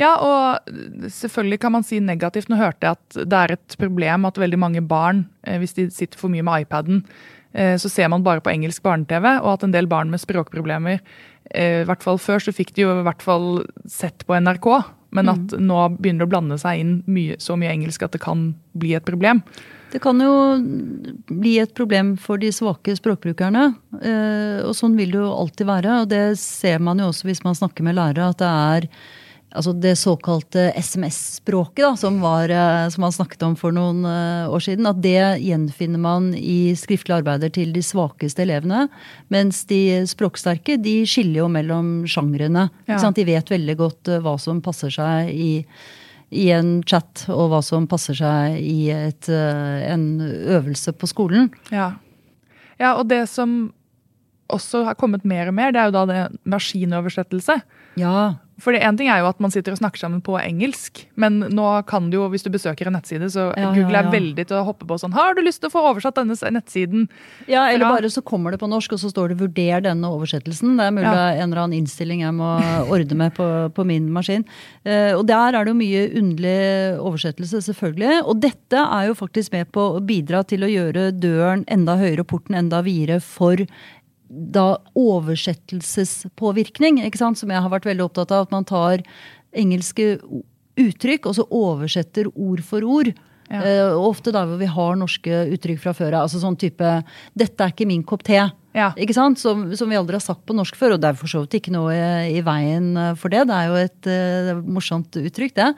Ja, 0.00 0.10
og 0.16 1.10
selvfølgelig 1.12 1.60
kan 1.60 1.74
man 1.74 1.84
si 1.84 1.98
negativt. 2.00 2.48
Nå 2.50 2.58
hørte 2.60 2.86
jeg 2.88 2.96
at 2.96 3.18
det 3.20 3.40
er 3.40 3.56
et 3.56 3.76
problem 3.80 4.24
at 4.28 4.40
veldig 4.40 4.60
mange 4.60 4.82
barn, 4.84 5.26
eh, 5.44 5.58
hvis 5.60 5.76
de 5.76 5.90
sitter 5.92 6.20
for 6.20 6.32
mye 6.32 6.44
med 6.46 6.64
iPaden, 6.64 7.02
eh, 7.52 7.74
så 7.76 7.90
ser 7.92 8.08
man 8.08 8.24
bare 8.24 8.40
på 8.40 8.52
engelsk 8.52 8.82
barne-TV, 8.86 9.26
og 9.42 9.52
at 9.54 9.66
en 9.66 9.74
del 9.76 9.90
barn 9.90 10.12
med 10.12 10.22
språkproblemer 10.22 11.00
eh, 11.52 11.82
i 11.82 11.88
hvert 11.88 12.06
fall 12.06 12.20
Før 12.22 12.40
så 12.40 12.54
fikk 12.54 12.72
de 12.76 12.86
jo 12.86 12.94
i 13.00 13.04
hvert 13.04 13.22
fall 13.24 13.66
sett 13.88 14.24
på 14.24 14.38
NRK, 14.40 14.70
men 15.10 15.28
at 15.28 15.52
nå 15.58 15.82
begynner 15.98 16.22
det 16.22 16.30
å 16.30 16.32
blande 16.32 16.58
seg 16.62 16.80
inn 16.80 16.96
mye, 17.10 17.36
så 17.42 17.58
mye 17.58 17.72
engelsk 17.74 18.06
at 18.06 18.14
det 18.14 18.22
kan 18.22 18.52
bli 18.78 18.94
et 18.94 19.04
problem. 19.04 19.42
Det 19.90 19.98
kan 19.98 20.20
jo 20.22 20.32
bli 21.26 21.56
et 21.58 21.72
problem 21.74 22.14
for 22.14 22.38
de 22.38 22.52
svake 22.54 22.94
språkbrukerne. 22.94 23.64
Og 24.62 24.70
sånn 24.78 24.94
vil 24.94 25.10
det 25.10 25.18
jo 25.18 25.32
alltid 25.34 25.66
være. 25.66 25.96
Og 26.04 26.12
det 26.12 26.38
ser 26.38 26.78
man 26.78 27.02
jo 27.02 27.08
også 27.10 27.26
hvis 27.26 27.42
man 27.42 27.58
snakker 27.58 27.82
med 27.82 27.98
lærere, 27.98 28.28
at 28.30 28.38
det 28.38 28.52
er 28.52 28.86
altså 29.50 29.72
det 29.74 29.96
såkalte 29.98 30.70
SMS-språket 30.78 31.98
som, 31.98 32.18
eh, 32.22 32.88
som 32.88 33.00
man 33.00 33.12
snakket 33.12 33.42
om 33.42 33.56
for 33.58 33.74
noen 33.74 34.04
eh, 34.06 34.50
år 34.50 34.62
siden, 34.62 34.86
at 34.86 35.00
det 35.02 35.42
gjenfinner 35.42 36.02
man 36.02 36.30
i 36.34 36.74
skriftlige 36.78 37.20
arbeider 37.22 37.52
til 37.54 37.72
de 37.74 37.82
svakeste 37.82 38.44
elevene. 38.44 38.86
Mens 39.28 39.64
de 39.70 40.02
språksterke 40.10 40.78
de 40.80 41.00
skiller 41.08 41.42
jo 41.42 41.48
mellom 41.50 41.90
sjangrene. 42.10 42.68
Ja. 42.90 43.00
De 43.10 43.26
vet 43.26 43.50
veldig 43.50 43.76
godt 43.80 44.12
eh, 44.12 44.22
hva 44.22 44.36
som 44.38 44.62
passer 44.64 44.92
seg 44.94 45.34
i 45.34 45.50
i 46.30 46.44
en 46.54 46.76
chat, 46.86 47.24
og 47.26 47.48
hva 47.50 47.58
som 47.58 47.88
passer 47.90 48.14
seg 48.14 48.60
i 48.62 48.84
et, 48.94 49.26
en 49.26 50.04
øvelse 50.22 50.92
på 50.94 51.08
skolen. 51.10 51.48
Ja. 51.74 51.88
ja, 52.78 52.92
og 52.92 53.08
det 53.10 53.24
som 53.26 53.72
også 54.46 54.84
har 54.86 54.94
kommet 54.94 55.26
mer 55.26 55.50
og 55.50 55.56
mer, 55.58 55.74
det 55.74 55.82
er 55.82 55.90
jo 55.90 55.96
da 55.96 56.04
det 56.06 56.20
maskinoversettelse. 56.46 57.56
Ja, 57.98 58.14
For 58.60 58.76
en 58.76 58.96
ting 58.98 59.08
er 59.12 59.22
jo 59.22 59.28
at 59.30 59.40
man 59.42 59.52
sitter 59.54 59.74
og 59.74 59.80
snakker 59.80 60.02
sammen 60.02 60.22
på 60.24 60.36
engelsk, 60.40 61.04
men 61.20 61.40
nå 61.52 61.68
kan 61.88 62.10
du 62.10 62.18
jo, 62.18 62.28
hvis 62.32 62.44
du 62.44 62.50
besøker 62.52 62.86
en 62.90 62.96
nettside, 62.98 63.30
så 63.32 63.50
Ja, 63.56 63.72
Google 63.74 63.98
er 63.98 64.08
ja. 64.08 64.12
veldig 64.12 64.46
til 64.46 64.56
å 64.58 64.64
hoppe 64.66 64.86
på 64.88 64.98
sånn 65.00 65.14
Har 65.16 65.34
du 65.34 65.42
lyst 65.42 65.60
til 65.62 65.70
å 65.70 65.74
få 65.74 65.82
oversatt 65.90 66.18
denne 66.20 66.36
nettsiden? 66.54 67.08
Ja, 67.48 67.66
eller 67.70 67.88
bare 67.88 68.10
så 68.12 68.22
kommer 68.22 68.52
det 68.52 68.60
på 68.60 68.68
norsk, 68.70 68.92
og 68.92 69.00
så 69.02 69.10
står 69.10 69.32
det 69.32 69.38
'vurder 69.40 69.82
denne 69.82 70.08
oversettelsen'. 70.10 70.76
Det 70.76 70.86
er 70.86 70.94
mulig 70.94 71.10
Ja. 71.10 71.42
en 71.42 71.52
eller 71.52 71.62
annen 71.64 71.78
innstilling 71.80 72.20
jeg 72.20 72.34
må 72.34 72.50
ordne 72.88 73.16
med 73.16 73.34
på, 73.34 73.72
på 73.74 73.84
min 73.86 74.10
maskin. 74.12 74.44
Eh, 74.84 75.12
og 75.14 75.26
der 75.26 75.54
er 75.54 75.64
det 75.64 75.72
jo 75.72 75.80
mye 75.80 76.02
underlig 76.20 76.98
oversettelse, 77.00 77.62
selvfølgelig. 77.64 78.22
Og 78.26 78.40
dette 78.40 78.76
er 78.76 79.08
jo 79.08 79.14
faktisk 79.14 79.52
med 79.52 79.70
på 79.72 79.96
å 79.96 80.00
bidra 80.04 80.44
til 80.46 80.60
å 80.60 80.70
gjøre 80.70 81.10
døren 81.18 81.64
enda 81.68 81.96
høyere 81.96 82.20
og 82.20 82.28
porten 82.28 82.54
enda 82.56 82.82
videre 82.82 83.20
for 83.20 83.56
da 84.30 84.78
oversettelsespåvirkning, 84.98 87.04
ikke 87.04 87.18
sant? 87.18 87.38
som 87.40 87.50
jeg 87.50 87.62
har 87.62 87.70
vært 87.72 87.86
veldig 87.88 88.04
opptatt 88.06 88.32
av. 88.34 88.40
At 88.46 88.52
man 88.54 88.64
tar 88.68 89.02
engelske 89.50 90.04
uttrykk 90.80 91.26
og 91.26 91.34
så 91.36 91.44
oversetter 91.50 92.26
ord 92.30 92.62
for 92.66 92.80
ord. 92.86 93.08
Ja. 93.50 93.90
Uh, 93.90 93.96
ofte 94.06 94.30
der 94.30 94.46
hvor 94.46 94.58
vi 94.60 94.68
har 94.70 94.96
norske 94.98 95.50
uttrykk 95.56 95.80
fra 95.82 95.92
før 95.96 96.12
av. 96.14 96.22
Altså 96.28 96.38
sånn 96.42 96.60
type 96.60 96.88
'dette 97.34 97.64
er 97.64 97.70
ikke 97.74 97.90
min 97.90 98.06
kopp 98.06 98.22
te'. 98.26 98.50
Ja. 98.76 98.92
Ikke 98.94 99.16
sant? 99.16 99.40
Som, 99.42 99.64
som 99.74 99.90
vi 99.90 99.98
aldri 99.98 100.14
har 100.14 100.22
sagt 100.22 100.44
på 100.46 100.54
norsk 100.54 100.76
før. 100.78 100.94
Og 100.94 101.02
det 101.02 101.10
er 101.10 101.18
for 101.18 101.30
så 101.30 101.42
vidt 101.42 101.56
ikke 101.58 101.72
noe 101.74 101.94
i, 101.94 102.36
i 102.38 102.42
veien 102.46 102.92
for 103.18 103.32
det. 103.32 103.42
Det 103.50 103.56
er 103.56 103.70
jo 103.70 103.78
et 103.80 104.10
uh, 104.10 104.60
morsomt 104.62 105.18
uttrykk, 105.18 105.56
det. 105.56 105.68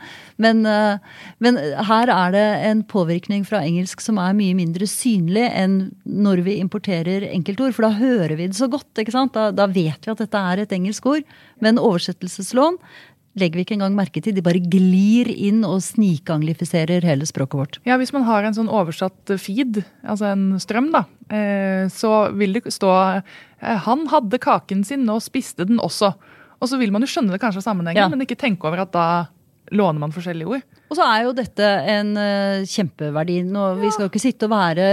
Men, 0.43 0.61
uh, 0.69 1.23
men 1.43 1.61
her 1.89 2.13
er 2.13 2.35
det 2.37 2.45
en 2.69 2.83
påvirkning 2.89 3.47
fra 3.49 3.63
engelsk 3.65 4.05
som 4.05 4.21
er 4.21 4.37
mye 4.37 4.57
mindre 4.59 4.89
synlig 4.91 5.47
enn 5.49 5.79
når 6.05 6.45
vi 6.49 6.59
importerer 6.61 7.31
enkeltord. 7.31 7.73
For 7.77 7.89
da 7.89 7.95
hører 7.97 8.37
vi 8.37 8.51
det 8.51 8.61
så 8.61 8.69
godt. 8.73 8.91
ikke 9.01 9.17
sant? 9.17 9.33
Da, 9.39 9.49
da 9.57 9.71
vet 9.73 10.05
vi 10.05 10.13
at 10.13 10.21
dette 10.21 10.45
er 10.53 10.65
et 10.65 10.77
engelsk 10.77 11.09
ord. 11.15 11.25
Men 11.63 11.81
oversettelseslån 11.81 12.77
legger 13.39 13.57
vi 13.59 13.65
ikke 13.65 13.77
engang 13.79 13.95
merke 13.97 14.21
til. 14.23 14.35
De 14.37 14.45
bare 14.45 14.61
glir 14.61 15.31
inn 15.33 15.62
og 15.65 15.81
snikanglifiserer 15.85 17.05
hele 17.07 17.27
språket 17.29 17.59
vårt. 17.59 17.79
Ja, 17.89 17.97
Hvis 18.01 18.12
man 18.12 18.27
har 18.29 18.45
en 18.45 18.57
sånn 18.57 18.69
oversatt 18.69 19.33
feed, 19.41 19.83
altså 20.05 20.33
en 20.33 20.59
strøm, 20.61 20.91
da, 20.93 21.05
eh, 21.31 21.89
så 21.89 22.33
vil 22.37 22.53
det 22.55 22.65
stå 22.73 22.93
eh, 23.17 23.23
'Han 23.62 24.09
hadde 24.09 24.39
kaken 24.39 24.85
sin 24.85 25.09
og 25.09 25.23
spiste 25.23 25.67
den 25.67 25.79
også'. 25.79 26.15
Og 26.61 26.69
så 26.69 26.79
vil 26.79 26.93
man 26.93 27.03
jo 27.03 27.07
skjønne 27.09 27.33
det 27.33 27.41
kanskje 27.41 27.59
av 27.59 27.75
sammenhengen, 27.75 27.97
Ja. 27.97 28.09
men 28.09 28.21
ikke 28.21 28.39
tenke 28.39 28.65
over 28.65 28.81
at 28.83 28.93
da 28.93 29.27
låner 29.73 30.02
man 30.02 30.12
forskjellige 30.14 30.55
ord. 30.57 30.64
Og 30.93 30.99
så 30.99 31.05
er 31.09 31.23
jo 31.25 31.33
dette 31.37 31.69
en 31.88 32.11
uh, 32.19 32.64
kjempeverdi. 32.69 33.38
Nå, 33.49 33.62
Vi 33.81 33.91
skal 33.95 34.07
jo 34.07 34.11
ikke 34.12 34.23
sitte 34.23 34.49
og 34.49 34.52
være 34.52 34.88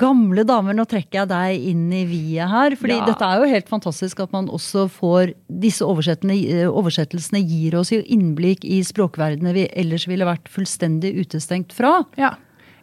gamle 0.00 0.42
damer. 0.48 0.74
Nå 0.74 0.86
trekker 0.90 1.20
jeg 1.20 1.30
deg 1.30 1.68
inn 1.70 1.86
i 1.94 2.02
viet 2.08 2.50
her. 2.50 2.74
fordi 2.76 2.98
Ja. 2.98 3.06
dette 3.06 3.28
er 3.28 3.38
jo 3.38 3.52
helt 3.52 3.70
fantastisk 3.70 4.20
at 4.24 4.34
man 4.34 4.50
også 4.50 4.88
får 4.90 5.34
Disse 5.48 5.84
eh, 5.86 6.66
oversettelsene 6.68 7.40
gir 7.46 7.78
oss 7.78 7.92
jo 7.92 8.02
innblikk 8.02 8.64
i 8.64 8.82
språkverdenene 8.82 9.54
vi 9.54 9.68
ellers 9.74 10.06
ville 10.08 10.26
vært 10.26 10.48
fullstendig 10.50 11.14
utestengt 11.22 11.72
fra. 11.72 12.02
Ja. 12.18 12.34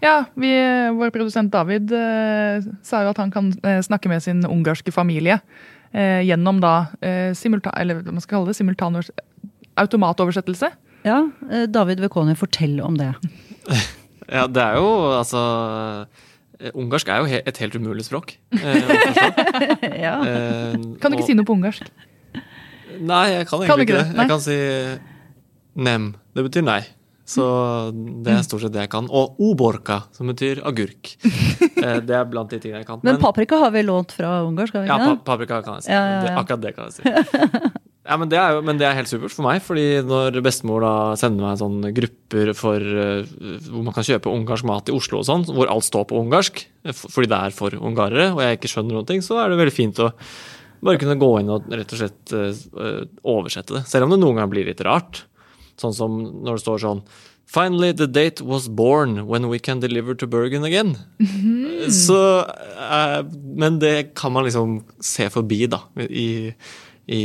Ja, 0.03 0.25
vi, 0.35 0.51
Vår 0.97 1.11
produsent 1.11 1.51
David 1.53 1.91
eh, 1.91 2.63
sa 2.85 3.03
jo 3.03 3.13
at 3.13 3.21
han 3.21 3.31
kan 3.31 3.51
eh, 3.63 3.81
snakke 3.81 4.11
med 4.11 4.23
sin 4.23 4.43
ungarske 4.45 4.91
familie 4.93 5.39
eh, 5.91 6.21
gjennom 6.27 6.59
da 6.63 6.87
eh, 7.01 7.31
simultan... 7.33 7.73
Eller 7.79 8.01
hva 8.01 8.13
man 8.15 8.23
skal 8.23 8.37
kalle 8.39 8.51
det? 8.51 8.57
Simultan 8.59 8.99
automatoversettelse. 9.75 10.71
Ja, 11.05 11.19
eh, 11.51 11.67
David 11.69 12.01
Vekoni, 12.03 12.35
fortell 12.39 12.79
om 12.81 12.97
det. 13.01 13.13
Ja, 14.25 14.47
det 14.49 14.57
er 14.57 14.79
jo 14.79 14.85
altså 15.19 15.37
eh, 16.57 16.71
Ungarsk 16.73 17.09
er 17.13 17.19
jo 17.21 17.41
et 17.45 17.59
helt 17.61 17.75
umulig 17.77 18.07
språk. 18.07 18.31
Eh, 18.57 18.87
ja. 20.05 20.15
Eh, 20.25 20.73
Kan 20.97 21.13
du 21.13 21.17
ikke 21.19 21.21
og- 21.21 21.27
si 21.29 21.35
noe 21.37 21.45
på 21.45 21.53
ungarsk? 21.53 21.91
Nei, 22.95 23.25
jeg 23.35 23.45
kan 23.51 23.59
Kan 23.67 23.77
egentlig 23.77 23.85
ikke 23.85 23.93
ikke 23.93 23.99
det. 23.99 24.07
det? 24.07 24.15
Nei. 24.15 24.23
Jeg 24.23 24.31
kan 24.31 24.41
si 24.41 24.57
nem. 25.85 26.07
Det 26.33 26.45
betyr 26.47 26.65
nei. 26.65 26.79
Så 27.25 27.45
det 28.25 28.33
er 28.33 28.41
stort 28.45 28.61
sett 28.65 28.73
det 28.73 28.83
jeg 28.87 28.91
kan. 28.93 29.07
Og 29.13 29.37
oborka, 29.41 29.99
som 30.13 30.29
betyr 30.29 30.63
agurk. 30.65 31.15
Eh, 31.25 31.99
Det 32.05 32.13
er 32.17 32.25
blant 32.29 32.49
de 32.53 32.57
tingene 32.61 32.81
jeg 32.81 32.89
kan. 32.89 32.99
Men 33.05 33.17
paprika 33.21 33.57
har 33.61 33.71
vi 33.73 33.81
lånt 33.85 34.13
fra 34.17 34.39
ungarsk, 34.45 34.73
Ja, 34.77 34.85
ikke 34.97 35.17
pa 35.21 35.33
paprika 35.35 35.61
kan 35.65 35.77
jeg 35.81 35.85
si. 35.85 35.91
Ja, 35.93 36.01
ja, 36.01 36.13
ja. 36.15 36.21
Det, 36.25 36.35
akkurat 36.41 36.61
det 36.65 36.75
kan 36.77 36.89
jeg 36.89 36.93
si. 36.97 37.71
Ja, 38.05 38.19
men 38.21 38.29
det, 38.29 38.37
er 38.37 38.53
jo, 38.53 38.61
men 38.61 38.77
det 38.77 38.85
er 38.85 38.97
helt 38.99 39.09
supert 39.09 39.33
for 39.33 39.47
meg, 39.47 39.63
fordi 39.65 39.85
når 40.05 40.35
bestemor 40.45 40.83
da 40.85 40.93
sender 41.17 41.41
meg 41.41 41.57
sånne 41.57 41.89
grupper 41.95 42.51
for, 42.53 42.77
eh, 42.81 43.31
hvor 43.65 43.85
man 43.87 43.95
kan 43.95 44.05
kjøpe 44.05 44.29
ungarsk 44.29 44.67
mat 44.69 44.91
i 44.91 44.93
Oslo 44.93 45.23
og 45.23 45.25
sånn, 45.25 45.47
hvor 45.49 45.71
alt 45.73 45.87
står 45.87 46.05
på 46.11 46.19
ungarsk, 46.21 46.61
fordi 46.93 47.31
det 47.31 47.39
er 47.39 47.55
for 47.55 47.73
ungarere, 47.79 48.27
og 48.35 48.43
jeg 48.45 48.59
ikke 48.59 48.69
skjønner 48.75 48.99
noen 48.99 49.09
ting, 49.09 49.25
så 49.25 49.39
er 49.41 49.49
det 49.49 49.57
veldig 49.63 49.73
fint 49.73 50.01
å 50.05 50.11
bare 50.85 51.01
kunne 51.01 51.17
gå 51.17 51.31
inn 51.41 51.49
og 51.49 51.65
rett 51.73 51.95
og 51.95 52.01
slett 52.03 52.35
eh, 52.37 52.99
oversette 53.25 53.79
det. 53.79 53.85
Selv 53.89 54.05
om 54.05 54.13
det 54.13 54.21
noen 54.21 54.37
ganger 54.37 54.53
blir 54.53 54.69
litt 54.69 54.83
rart. 54.85 55.23
Sånn 55.81 55.95
som 55.95 56.19
når 56.45 56.59
det 56.59 56.63
står 56.65 56.85
sånn 56.85 57.07
Finally, 57.45 57.91
the 57.93 58.07
date 58.07 58.41
was 58.41 58.67
born 58.67 59.27
when 59.27 59.49
we 59.49 59.59
can 59.59 59.79
deliver 59.79 60.15
to 60.15 60.25
Bergen 60.25 60.63
again. 60.65 60.95
Så 61.89 62.41
uh, 62.41 63.21
Men 63.55 63.77
det 63.79 64.15
kan 64.15 64.33
man 64.33 64.47
liksom 64.47 64.79
se 64.99 65.29
forbi, 65.29 65.67
da, 65.69 65.83
i, 66.09 66.53
i 67.05 67.21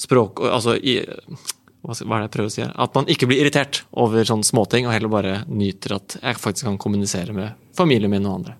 språk 0.00 0.42
Altså 0.44 0.76
i 0.76 1.00
hva 1.86 1.94
er 1.94 2.24
det 2.24 2.26
jeg 2.26 2.32
prøver 2.34 2.50
å 2.50 2.52
si 2.52 2.62
her? 2.64 2.72
At 2.82 2.96
man 2.98 3.06
ikke 3.06 3.28
blir 3.30 3.44
irritert 3.44 3.84
over 3.94 4.26
sånne 4.26 4.46
småting, 4.48 4.88
og 4.88 4.94
heller 4.96 5.12
bare 5.12 5.34
nyter 5.46 5.94
at 6.00 6.16
jeg 6.18 6.40
faktisk 6.42 6.66
kan 6.66 6.80
kommunisere 6.82 7.30
med 7.36 7.54
familien 7.78 8.10
min 8.10 8.26
og 8.26 8.40
andre. 8.40 8.56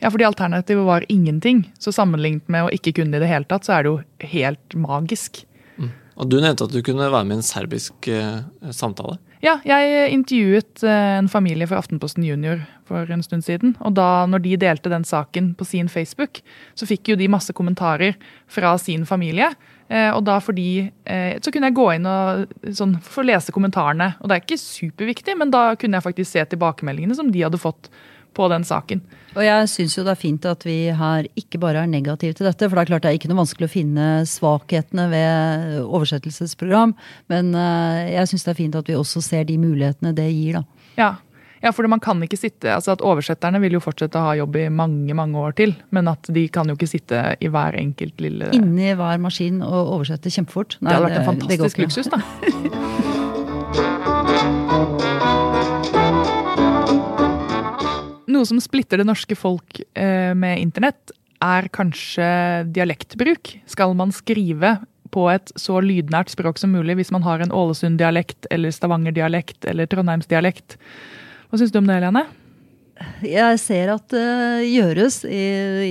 Ja, 0.00 0.08
fordi 0.08 0.24
alternativet 0.24 0.86
var 0.86 1.04
ingenting. 1.12 1.66
Så 1.76 1.92
sammenlignet 1.92 2.48
med 2.48 2.64
å 2.64 2.72
ikke 2.72 2.94
kunne 2.96 3.12
det 3.12 3.20
i 3.20 3.26
det 3.26 3.32
hele 3.34 3.48
tatt, 3.50 3.68
så 3.68 3.76
er 3.76 3.84
det 3.84 3.92
jo 3.92 4.30
helt 4.32 4.78
magisk. 4.80 5.42
Og 6.20 6.28
du 6.28 6.36
nevnte 6.40 6.66
at 6.66 6.72
du 6.72 6.82
kunne 6.84 7.08
være 7.08 7.24
med 7.24 7.38
i 7.38 7.40
en 7.40 7.46
serbisk 7.46 8.08
eh, 8.12 8.40
samtale. 8.76 9.16
Ja, 9.40 9.54
jeg 9.64 10.10
intervjuet 10.12 10.82
eh, 10.84 11.16
en 11.16 11.30
familie 11.32 11.68
for 11.68 11.80
Aftenposten 11.80 12.26
Junior 12.26 12.60
for 12.88 13.08
en 13.08 13.24
stund 13.24 13.46
siden. 13.46 13.72
Og 13.80 13.94
da 13.96 14.26
når 14.28 14.44
de 14.44 14.58
delte 14.60 14.92
den 14.92 15.06
saken 15.08 15.54
på 15.56 15.64
sin 15.68 15.88
Facebook, 15.88 16.42
så 16.76 16.88
fikk 16.88 17.12
jo 17.12 17.16
de 17.16 17.30
masse 17.32 17.54
kommentarer 17.56 18.18
fra 18.52 18.74
sin 18.82 19.06
familie. 19.08 19.48
Eh, 19.90 20.10
Og 20.14 20.22
da 20.24 20.38
fordi 20.38 20.90
eh, 21.04 21.38
Så 21.42 21.50
kunne 21.50 21.66
jeg 21.70 21.74
gå 21.74 21.88
inn 21.96 22.06
og 22.06 22.46
sånn, 22.78 22.94
få 23.02 23.24
lese 23.26 23.52
kommentarene. 23.52 24.14
Og 24.20 24.28
det 24.30 24.36
er 24.36 24.44
ikke 24.44 24.60
superviktig, 24.62 25.36
men 25.36 25.50
da 25.50 25.74
kunne 25.74 25.98
jeg 25.98 26.06
faktisk 26.06 26.30
se 26.30 26.44
tilbakemeldingene 26.52 27.16
som 27.18 27.32
de 27.34 27.42
hadde 27.42 27.58
fått 27.58 27.90
på 28.38 28.46
den 28.52 28.62
saken. 28.62 29.00
Og 29.34 29.42
jeg 29.42 29.66
syns 29.72 29.96
jo 29.96 30.04
det 30.06 30.12
er 30.12 30.20
fint 30.20 30.44
at 30.46 30.62
vi 30.62 30.76
her 30.94 31.26
ikke 31.38 31.58
bare 31.58 31.82
er 31.82 31.90
negative 31.90 32.36
til 32.38 32.46
dette. 32.46 32.68
For 32.68 32.78
det 32.78 32.84
er 32.84 32.90
klart 32.92 33.02
det 33.02 33.10
er 33.10 33.18
ikke 33.18 33.30
noe 33.32 33.40
vanskelig 33.42 33.66
å 33.66 33.72
finne 33.72 34.06
svakhetene 34.30 35.08
ved 35.10 35.80
oversettelsesprogram. 35.82 36.94
Men 37.32 37.50
eh, 37.58 38.12
jeg 38.14 38.30
syns 38.30 38.46
det 38.46 38.52
er 38.54 38.60
fint 38.62 38.78
at 38.78 38.90
vi 38.90 38.94
også 38.98 39.22
ser 39.26 39.48
de 39.50 39.58
mulighetene 39.58 40.14
det 40.14 40.28
gir, 40.30 40.60
da. 40.60 40.64
Ja, 41.00 41.10
ja 41.60 41.72
for 41.76 41.88
man 41.92 42.00
kan 42.02 42.22
ikke 42.24 42.38
sitte, 42.40 42.70
altså 42.74 42.94
at 42.96 43.04
Oversetterne 43.04 43.60
vil 43.62 43.76
jo 43.76 43.82
fortsette 43.84 44.18
å 44.18 44.30
ha 44.30 44.36
jobb 44.38 44.56
i 44.60 44.68
mange 44.72 45.14
mange 45.16 45.38
år 45.40 45.52
til, 45.60 45.74
men 45.94 46.08
at 46.10 46.30
de 46.32 46.46
kan 46.52 46.68
jo 46.70 46.74
ikke 46.78 46.90
sitte 46.90 47.36
i 47.40 47.48
hver 47.52 47.76
enkelt 47.80 48.20
lille 48.22 48.50
Inni 48.56 48.94
hver 48.96 49.18
maskin 49.22 49.62
og 49.64 49.94
oversette 49.98 50.32
kjempefort. 50.32 50.78
Det 50.80 50.88
hadde 50.90 51.06
vært 51.08 51.20
en 51.20 51.30
fantastisk 51.34 51.78
luksus, 51.84 52.08
da. 52.12 52.18
Noe 58.30 58.46
som 58.46 58.60
splitter 58.62 59.00
det 59.00 59.08
norske 59.08 59.36
folk 59.38 59.80
eh, 59.98 60.32
med 60.38 60.60
internett, 60.62 61.12
er 61.40 61.68
kanskje 61.72 62.26
dialektbruk. 62.72 63.54
Skal 63.70 63.94
man 63.96 64.12
skrive 64.12 64.76
på 65.10 65.24
et 65.32 65.50
så 65.58 65.80
lydnært 65.82 66.30
språk 66.32 66.60
som 66.60 66.72
mulig 66.74 66.98
hvis 66.98 67.10
man 67.14 67.24
har 67.26 67.42
en 67.42 67.52
Ålesund-dialekt 67.54 68.46
eller 68.54 68.74
Stavanger-dialekt 68.74 69.66
eller 69.70 69.88
Trondheims-dialekt? 69.90 70.76
Hva 71.50 71.58
syns 71.58 71.72
du 71.74 71.80
om 71.80 71.88
det, 71.88 71.98
Helene? 71.98 72.28
Jeg 73.24 73.56
ser 73.62 73.90
at 73.94 74.12
det 74.12 74.68
gjøres 74.68 75.22
i, 75.24 75.44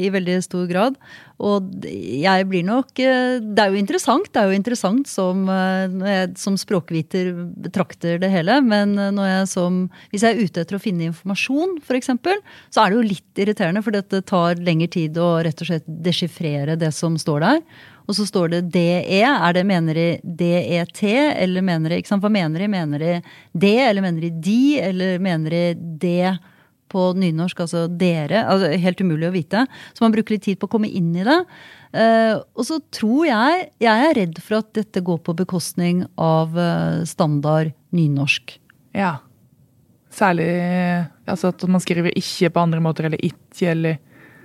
i 0.06 0.12
veldig 0.14 0.38
stor 0.46 0.68
grad. 0.70 0.98
Og 1.40 1.86
jeg 1.88 2.48
blir 2.52 2.66
nok 2.68 3.00
eh, 3.00 3.40
Det 3.40 3.64
er 3.64 3.72
jo 3.72 3.80
interessant. 3.80 4.28
Det 4.28 4.42
er 4.42 4.52
jo 4.52 4.58
interessant 4.58 5.08
som, 5.10 5.46
eh, 5.50 5.96
jeg 6.12 6.34
som 6.40 6.58
språkviter 6.60 7.32
betrakter 7.66 8.20
det 8.22 8.32
hele. 8.34 8.60
Men 8.66 8.98
eh, 9.00 9.22
jeg 9.32 9.52
som, 9.52 9.86
hvis 10.12 10.26
jeg 10.28 10.36
er 10.36 10.44
ute 10.50 10.64
etter 10.64 10.78
å 10.78 10.84
finne 10.84 11.08
informasjon, 11.10 11.80
f.eks., 11.82 12.12
så 12.70 12.84
er 12.84 12.92
det 12.92 13.00
jo 13.00 13.08
litt 13.08 13.44
irriterende. 13.44 13.84
For 13.86 13.96
dette 13.96 14.22
tar 14.30 14.60
lengre 14.62 14.92
tid 14.92 15.18
å 15.18 15.38
rett 15.46 15.64
og 15.64 15.72
slett 15.72 15.88
desifrere 15.88 16.78
det 16.80 16.92
som 16.96 17.18
står 17.20 17.48
der. 17.48 17.64
Og 18.10 18.18
så 18.18 18.26
står 18.26 18.54
det 18.56 18.62
DE. 18.74 19.22
Er 19.22 19.54
det 19.54 19.66
mener 19.70 19.94
de 19.94 20.08
DET, 20.24 21.04
eller 21.06 21.66
mener 21.66 21.94
de 21.94 22.00
ikke 22.02 22.10
sant? 22.10 22.24
Hva 22.26 22.32
mener 22.34 22.64
de? 22.64 22.70
Mener 22.74 23.04
de 23.04 23.12
det, 23.54 23.76
eller 23.86 24.02
mener 24.02 24.26
de 24.26 24.32
de, 24.50 24.62
eller 24.82 25.22
mener 25.22 25.54
de 25.54 25.66
det? 26.02 26.40
på 26.90 27.12
nynorsk, 27.14 27.64
altså 27.66 27.86
dere. 28.02 28.44
Altså 28.50 28.72
helt 28.82 29.02
umulig 29.04 29.30
å 29.30 29.34
vite. 29.34 29.64
Så 29.94 30.04
man 30.04 30.14
bruker 30.16 30.36
litt 30.36 30.48
tid 30.48 30.60
på 30.60 30.66
å 30.70 30.74
komme 30.74 30.90
inn 30.90 31.12
i 31.18 31.26
det. 31.28 31.38
Uh, 31.94 32.42
og 32.54 32.66
så 32.68 32.76
tror 32.94 33.24
jeg 33.26 33.62
Jeg 33.82 34.10
er 34.10 34.12
redd 34.14 34.36
for 34.46 34.60
at 34.60 34.68
dette 34.78 35.02
går 35.02 35.24
på 35.26 35.34
bekostning 35.40 36.04
av 36.22 36.54
uh, 36.58 37.02
standard 37.10 37.74
nynorsk. 37.96 38.58
Ja. 38.98 39.16
Særlig 40.14 40.50
altså 41.30 41.50
at 41.54 41.66
man 41.70 41.82
skriver 41.82 42.14
'ikke' 42.14 42.50
på 42.54 42.62
andre 42.62 42.82
måter, 42.82 43.06
eller 43.06 43.22
'ikke', 43.22 43.72
eller 43.72 43.98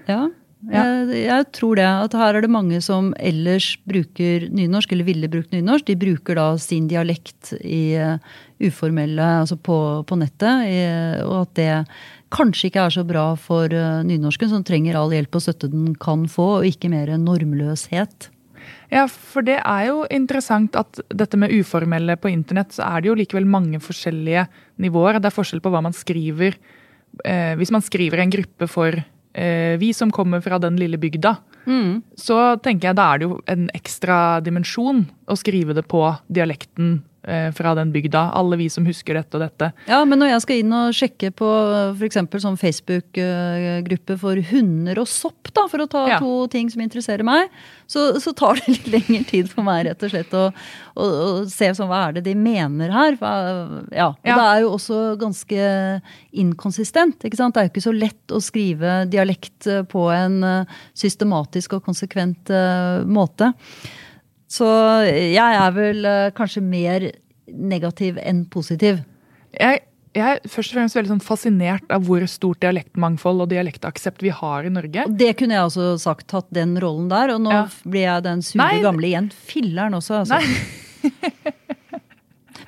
Ja. 0.08 0.28
Ja. 0.70 0.84
Jeg, 0.84 1.24
jeg 1.26 1.46
tror 1.56 1.78
det. 1.78 1.86
At 1.86 2.16
her 2.16 2.38
er 2.38 2.44
det 2.44 2.52
mange 2.52 2.80
som 2.84 3.12
ellers 3.20 3.74
bruker 3.88 4.48
nynorsk, 4.54 4.94
eller 4.94 5.08
ville 5.08 5.30
brukt 5.32 5.52
nynorsk. 5.54 5.86
De 5.90 5.98
bruker 6.00 6.38
da 6.40 6.48
sin 6.62 6.88
dialekt 6.90 7.52
i 7.60 7.96
eh, 8.00 8.34
uformelle, 8.64 9.30
altså 9.44 9.58
på, 9.60 9.78
på 10.08 10.18
nettet. 10.20 10.68
I, 10.70 10.78
og 11.26 11.40
at 11.42 11.56
det 11.58 11.72
kanskje 12.34 12.70
ikke 12.70 12.86
er 12.86 12.94
så 12.96 13.04
bra 13.06 13.24
for 13.38 13.70
uh, 13.70 14.02
nynorsken, 14.06 14.50
som 14.50 14.64
trenger 14.66 14.96
all 14.98 15.12
hjelp 15.14 15.36
og 15.38 15.44
støtte 15.44 15.70
den 15.70 15.92
kan 16.02 16.24
få, 16.30 16.48
og 16.60 16.68
ikke 16.68 16.90
mer 16.90 17.12
normløshet. 17.20 18.30
Ja, 18.92 19.04
for 19.10 19.44
det 19.44 19.58
er 19.60 19.88
jo 19.88 20.04
interessant 20.12 20.76
at 20.78 21.00
dette 21.12 21.38
med 21.40 21.52
uformelle 21.54 22.16
på 22.20 22.30
internett, 22.32 22.74
så 22.76 22.86
er 22.86 23.02
det 23.02 23.10
jo 23.10 23.18
likevel 23.18 23.46
mange 23.48 23.80
forskjellige 23.82 24.46
nivåer. 24.82 25.20
Det 25.20 25.30
er 25.30 25.36
forskjell 25.36 25.62
på 25.64 25.72
hva 25.74 25.82
man 25.84 25.96
skriver. 25.96 26.56
Eh, 27.24 27.54
hvis 27.58 27.72
man 27.74 27.84
skriver 27.84 28.22
en 28.22 28.32
gruppe 28.32 28.68
for 28.70 28.94
eh, 28.94 29.04
vi 29.34 29.88
som 29.96 30.12
kommer 30.14 30.40
fra 30.40 30.60
den 30.62 30.76
lille 30.78 30.98
bygda, 31.02 31.36
så 32.14 32.36
tenker 32.62 32.90
jeg 32.90 32.96
da 32.98 33.06
er 33.14 33.18
det 33.18 33.26
jo 33.26 33.38
en 33.50 33.64
ekstra 33.74 34.40
dimensjon 34.44 35.04
å 35.26 35.36
skrive 35.40 35.74
det 35.74 35.86
på 35.90 36.02
dialekten 36.28 36.90
eh, 37.00 37.13
fra 37.56 37.74
den 37.78 37.90
bygda. 37.94 38.26
Alle 38.36 38.56
vi 38.60 38.66
som 38.70 38.84
husker 38.86 39.14
dette 39.16 39.38
og 39.38 39.42
dette. 39.44 39.70
Ja, 39.88 40.02
men 40.04 40.18
når 40.20 40.28
jeg 40.34 40.42
skal 40.44 40.58
inn 40.60 40.72
og 40.76 40.92
sjekke 40.96 41.30
på 41.32 41.48
f.eks. 41.96 42.18
sånn 42.44 42.58
Facebook-gruppe 42.60 44.16
for 44.20 44.40
hunder 44.50 45.00
og 45.00 45.08
sopp, 45.08 45.48
da, 45.54 45.66
for 45.70 45.84
å 45.84 45.88
ta 45.90 46.02
Ja. 46.10 46.18
to 46.20 46.46
ting 46.52 46.68
som 46.70 46.82
interesserer 46.84 47.24
meg, 47.24 47.48
så, 47.86 48.18
så 48.20 48.34
tar 48.36 48.58
det 48.60 48.68
litt 48.74 48.88
lengre 48.92 49.22
tid 49.30 49.48
for 49.52 49.64
meg 49.66 49.86
rett 49.88 50.02
og 50.04 50.12
slett 50.12 50.34
å, 50.36 50.44
å, 50.94 51.04
å 51.04 51.28
se 51.50 51.70
sånn, 51.76 51.88
hva 51.88 52.02
er 52.08 52.16
det 52.18 52.24
de 52.28 52.34
mener 52.38 52.92
her. 52.94 53.16
Ja, 53.20 54.10
og 54.12 54.24
Ja. 54.26 54.36
Det 54.36 54.44
er 54.44 54.60
jo 54.64 54.72
også 54.76 55.00
ganske 55.20 55.68
inkonsistent. 56.32 57.24
ikke 57.24 57.38
sant? 57.40 57.54
Det 57.54 57.62
er 57.62 57.68
jo 57.68 57.72
ikke 57.74 57.86
så 57.88 57.94
lett 57.96 58.34
å 58.34 58.40
skrive 58.42 59.04
dialekt 59.10 59.68
eh, 59.70 59.82
på 59.88 60.08
en 60.14 60.40
eh, 60.44 60.78
systematisk 60.96 61.78
og 61.78 61.84
konsekvent 61.86 62.50
eh, 62.52 63.04
måte. 63.06 63.52
Så 64.54 64.68
jeg 65.08 65.58
er 65.58 65.74
vel 65.74 66.06
eh, 66.06 66.30
kanskje 66.36 66.62
mer 66.62 67.08
negativ 67.50 68.20
enn 68.22 68.44
positiv. 68.52 69.00
Jeg, 69.54 69.82
jeg 70.14 70.36
er 70.36 70.40
først 70.50 70.72
og 70.72 70.78
fremst 70.78 70.98
veldig 70.98 71.12
sånn 71.14 71.24
fascinert 71.24 71.90
av 71.94 72.06
hvor 72.06 72.24
stort 72.30 72.62
dialektmangfold 72.62 73.44
og 73.44 73.50
dialektaksept 73.50 74.22
vi 74.24 74.32
har 74.34 74.66
i 74.66 74.72
Norge. 74.72 75.08
Det 75.10 75.32
kunne 75.40 75.58
jeg 75.58 75.70
også 75.70 75.88
sagt, 76.02 76.28
tatt 76.30 76.48
den 76.54 76.76
rollen 76.82 77.10
der. 77.12 77.34
Og 77.34 77.42
nå 77.46 77.54
Ja. 77.54 77.66
blir 77.82 78.06
jeg 78.06 78.26
den 78.28 78.42
sure 78.46 78.62
Nei, 78.62 78.80
gamle 78.84 79.10
igjen. 79.10 79.30
Filleren 79.50 79.98
også, 79.98 80.22
altså. 80.22 80.40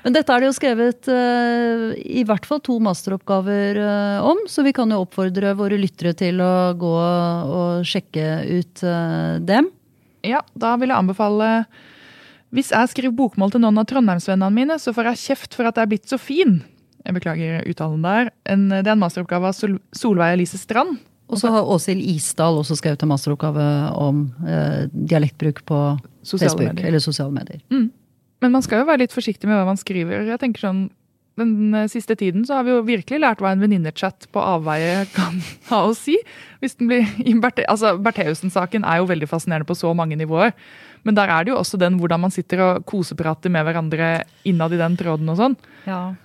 Men 0.07 0.15
dette 0.15 0.31
er 0.31 0.43
det 0.43 0.47
jo 0.47 0.55
skrevet 0.55 1.09
uh, 1.11 1.95
i 1.99 2.23
hvert 2.27 2.45
fall 2.47 2.61
to 2.63 2.77
masteroppgaver 2.79 3.81
uh, 3.81 4.27
om, 4.29 4.45
så 4.47 4.63
vi 4.63 4.71
kan 4.77 4.93
jo 4.95 5.01
oppfordre 5.03 5.51
våre 5.59 5.79
lyttere 5.81 6.13
til 6.15 6.39
å 6.45 6.53
gå 6.79 6.93
og 6.95 7.83
sjekke 7.89 8.27
ut 8.47 8.85
uh, 8.87 9.43
dem. 9.43 9.67
Ja, 10.25 10.41
da 10.57 10.77
vil 10.81 10.89
jeg 10.89 10.97
anbefale 10.99 11.67
Hvis 12.55 12.71
jeg 12.73 12.89
skriver 12.93 13.17
bokmål 13.19 13.53
til 13.53 13.61
noen 13.65 13.79
av 13.83 13.89
trondheimsvennene 13.91 14.55
mine, 14.55 14.79
så 14.81 14.95
får 14.97 15.11
jeg 15.13 15.23
kjeft 15.25 15.59
for 15.59 15.69
at 15.69 15.77
jeg 15.77 15.83
er 15.89 15.91
blitt 15.91 16.09
så 16.09 16.19
fin. 16.21 16.61
Jeg 17.05 17.15
beklager 17.19 17.67
uttalen 17.69 18.03
der. 18.07 18.31
En, 18.49 18.69
det 18.71 18.87
er 18.87 18.95
en 18.95 19.03
masteroppgave 19.03 19.51
av 19.51 19.55
Sol 19.55 19.77
Solveig 19.95 20.39
Elise 20.39 20.59
Strand. 20.59 20.97
Og 21.27 21.41
så 21.41 21.51
har 21.51 21.67
Åshild 21.67 22.03
Isdal 22.07 22.61
også 22.61 22.77
skrevet 22.79 23.03
en 23.03 23.11
masteroppgave 23.11 23.65
om 23.99 24.29
eh, 24.47 24.87
dialektbruk 24.95 25.65
på 25.67 25.81
Sosiale 26.23 26.53
Facebook 26.53 26.69
medier. 26.71 26.87
eller 26.87 27.03
sosiale 27.03 27.35
medier. 27.35 27.63
Men 27.71 28.53
man 28.53 28.63
skal 28.63 28.83
jo 28.83 28.87
være 28.87 29.03
litt 29.05 29.15
forsiktig 29.15 29.49
med 29.51 29.59
hva 29.59 29.67
man 29.67 29.81
skriver. 29.81 30.23
Jeg 30.29 30.39
tenker 30.43 30.69
sånn, 30.69 30.85
Den 31.37 31.75
eh, 31.75 31.89
siste 31.93 32.17
tiden 32.17 32.47
så 32.49 32.59
har 32.59 32.67
vi 32.67 32.73
jo 32.73 32.85
virkelig 32.87 33.21
lært 33.21 33.43
hva 33.45 33.53
en 33.53 33.63
venninnechat 33.63 34.29
på 34.33 34.43
avveie 34.43 35.05
kan 35.15 35.39
ha 35.71 35.83
å 35.85 35.95
si. 35.97 36.17
Hvis 36.63 36.79
den 36.81 36.91
blir, 36.91 37.07
altså 37.69 37.97
Bertheussen-saken 38.01 38.87
er 38.89 39.03
jo 39.03 39.11
veldig 39.11 39.29
fascinerende 39.31 39.69
på 39.69 39.77
så 39.77 39.93
mange 39.97 40.19
nivåer. 40.19 40.55
Men 41.07 41.19
der 41.19 41.31
er 41.31 41.45
det 41.45 41.53
jo 41.53 41.61
også 41.61 41.79
den 41.79 42.01
hvordan 42.01 42.25
man 42.25 42.35
sitter 42.35 42.65
og 42.65 42.87
koseprater 42.89 43.53
med 43.53 43.69
hverandre 43.69 44.25
innad 44.49 44.75
i 44.75 44.81
den 44.81 44.97
tråden 44.99 45.29
og 45.31 45.39
sånn. 45.39 45.59
Ja. 45.87 46.17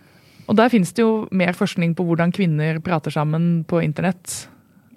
Og 0.47 0.57
der 0.57 0.71
finnes 0.73 0.95
det 0.95 1.03
jo 1.03 1.27
mer 1.31 1.53
forskning 1.55 1.93
på 1.95 2.05
hvordan 2.07 2.33
kvinner 2.33 2.79
prater 2.83 3.13
sammen 3.13 3.61
på 3.69 3.83
internett 3.85 4.47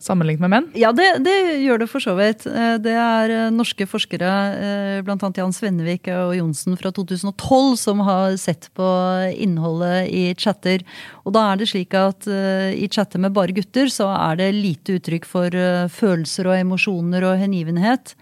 sammenlignet 0.04 0.44
med 0.44 0.52
menn. 0.52 0.68
Ja, 0.78 0.92
det, 0.96 1.06
det 1.24 1.34
gjør 1.64 1.82
det 1.82 1.88
for 1.90 2.04
så 2.04 2.14
vidt. 2.18 2.46
Eh, 2.48 2.76
Det 2.82 2.94
er 2.94 3.32
eh, 3.32 3.52
norske 3.54 3.86
forskere, 3.88 4.30
eh, 4.54 5.00
bl.a. 5.06 5.30
Jan 5.38 5.54
Svennevik 5.54 6.08
og 6.12 6.34
Johnsen 6.38 6.78
fra 6.80 6.92
2012, 6.94 7.76
som 7.80 8.04
har 8.06 8.36
sett 8.40 8.70
på 8.76 8.88
innholdet 9.34 10.10
i 10.12 10.24
chatter. 10.38 10.84
Og 11.24 11.34
da 11.36 11.48
er 11.50 11.60
det 11.60 11.70
slik 11.72 11.94
at 11.96 12.26
i 12.28 12.86
chatter 12.92 13.22
med 13.22 13.34
bare 13.36 13.54
gutter, 13.56 13.88
så 13.92 14.10
er 14.12 14.40
det 14.40 14.50
lite 14.56 14.98
uttrykk 14.98 15.28
for 15.28 15.54
følelser 15.92 16.50
og 16.50 16.58
emosjoner 16.58 17.24
og 17.24 17.40
hengivenhet. 17.40 18.12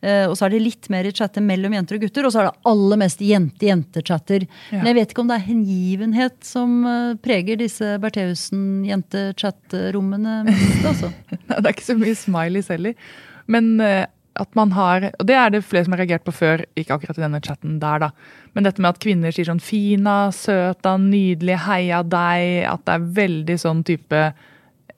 Eh, 0.00 0.28
Og 0.30 0.36
så 0.38 0.44
er 0.46 0.50
det 0.54 0.60
litt 0.62 0.86
mer 0.92 1.04
i 1.08 1.12
chatter 1.12 1.42
mellom 1.42 1.72
jenter 1.74 1.96
og 1.98 2.02
gutter, 2.06 2.26
og 2.28 2.32
så 2.32 2.40
er 2.42 2.46
det 2.50 2.58
aller 2.70 2.96
mest 3.00 3.20
jente-jente-chatter. 3.24 4.44
Ja. 4.70 4.78
Men 4.78 4.86
jeg 4.92 4.98
vet 5.00 5.10
ikke 5.14 5.22
om 5.24 5.30
det 5.32 5.38
er 5.38 5.48
hengivenhet 5.48 6.36
som 6.46 6.70
eh, 6.86 7.16
preger 7.24 7.56
disse 7.58 7.86
Bertheussen-jente-chat-rommene 8.04 10.34
mest, 10.46 10.84
altså. 10.86 11.08
Det 11.48 11.64
er 11.64 11.72
ikke 11.74 11.90
så 11.90 11.98
mye 11.98 12.14
smileys 12.18 12.70
heller. 12.72 12.94
Men 13.50 13.64
eh, 13.82 14.04
at 14.38 14.50
man 14.54 14.70
har 14.76 15.08
Og 15.18 15.24
det 15.26 15.34
er 15.34 15.50
det 15.50 15.64
flere 15.66 15.84
som 15.86 15.92
har 15.96 16.02
reagert 16.04 16.26
på 16.26 16.32
før, 16.36 16.62
ikke 16.78 16.94
akkurat 16.94 17.18
i 17.18 17.24
denne 17.24 17.40
chatten 17.42 17.80
der, 17.82 17.98
da. 18.06 18.10
Men 18.54 18.64
dette 18.68 18.80
med 18.82 18.92
at 18.94 19.02
kvinner 19.02 19.30
sier 19.34 19.48
sånn 19.48 19.62
'fina', 19.62 20.30
'søta', 20.30 20.94
'nydelig', 20.94 21.64
'heia 21.66 22.00
deg'. 22.06 22.70
At 22.70 22.80
det 22.86 22.92
er 22.94 23.10
veldig 23.18 23.56
sånn 23.58 23.82
type 23.82 24.20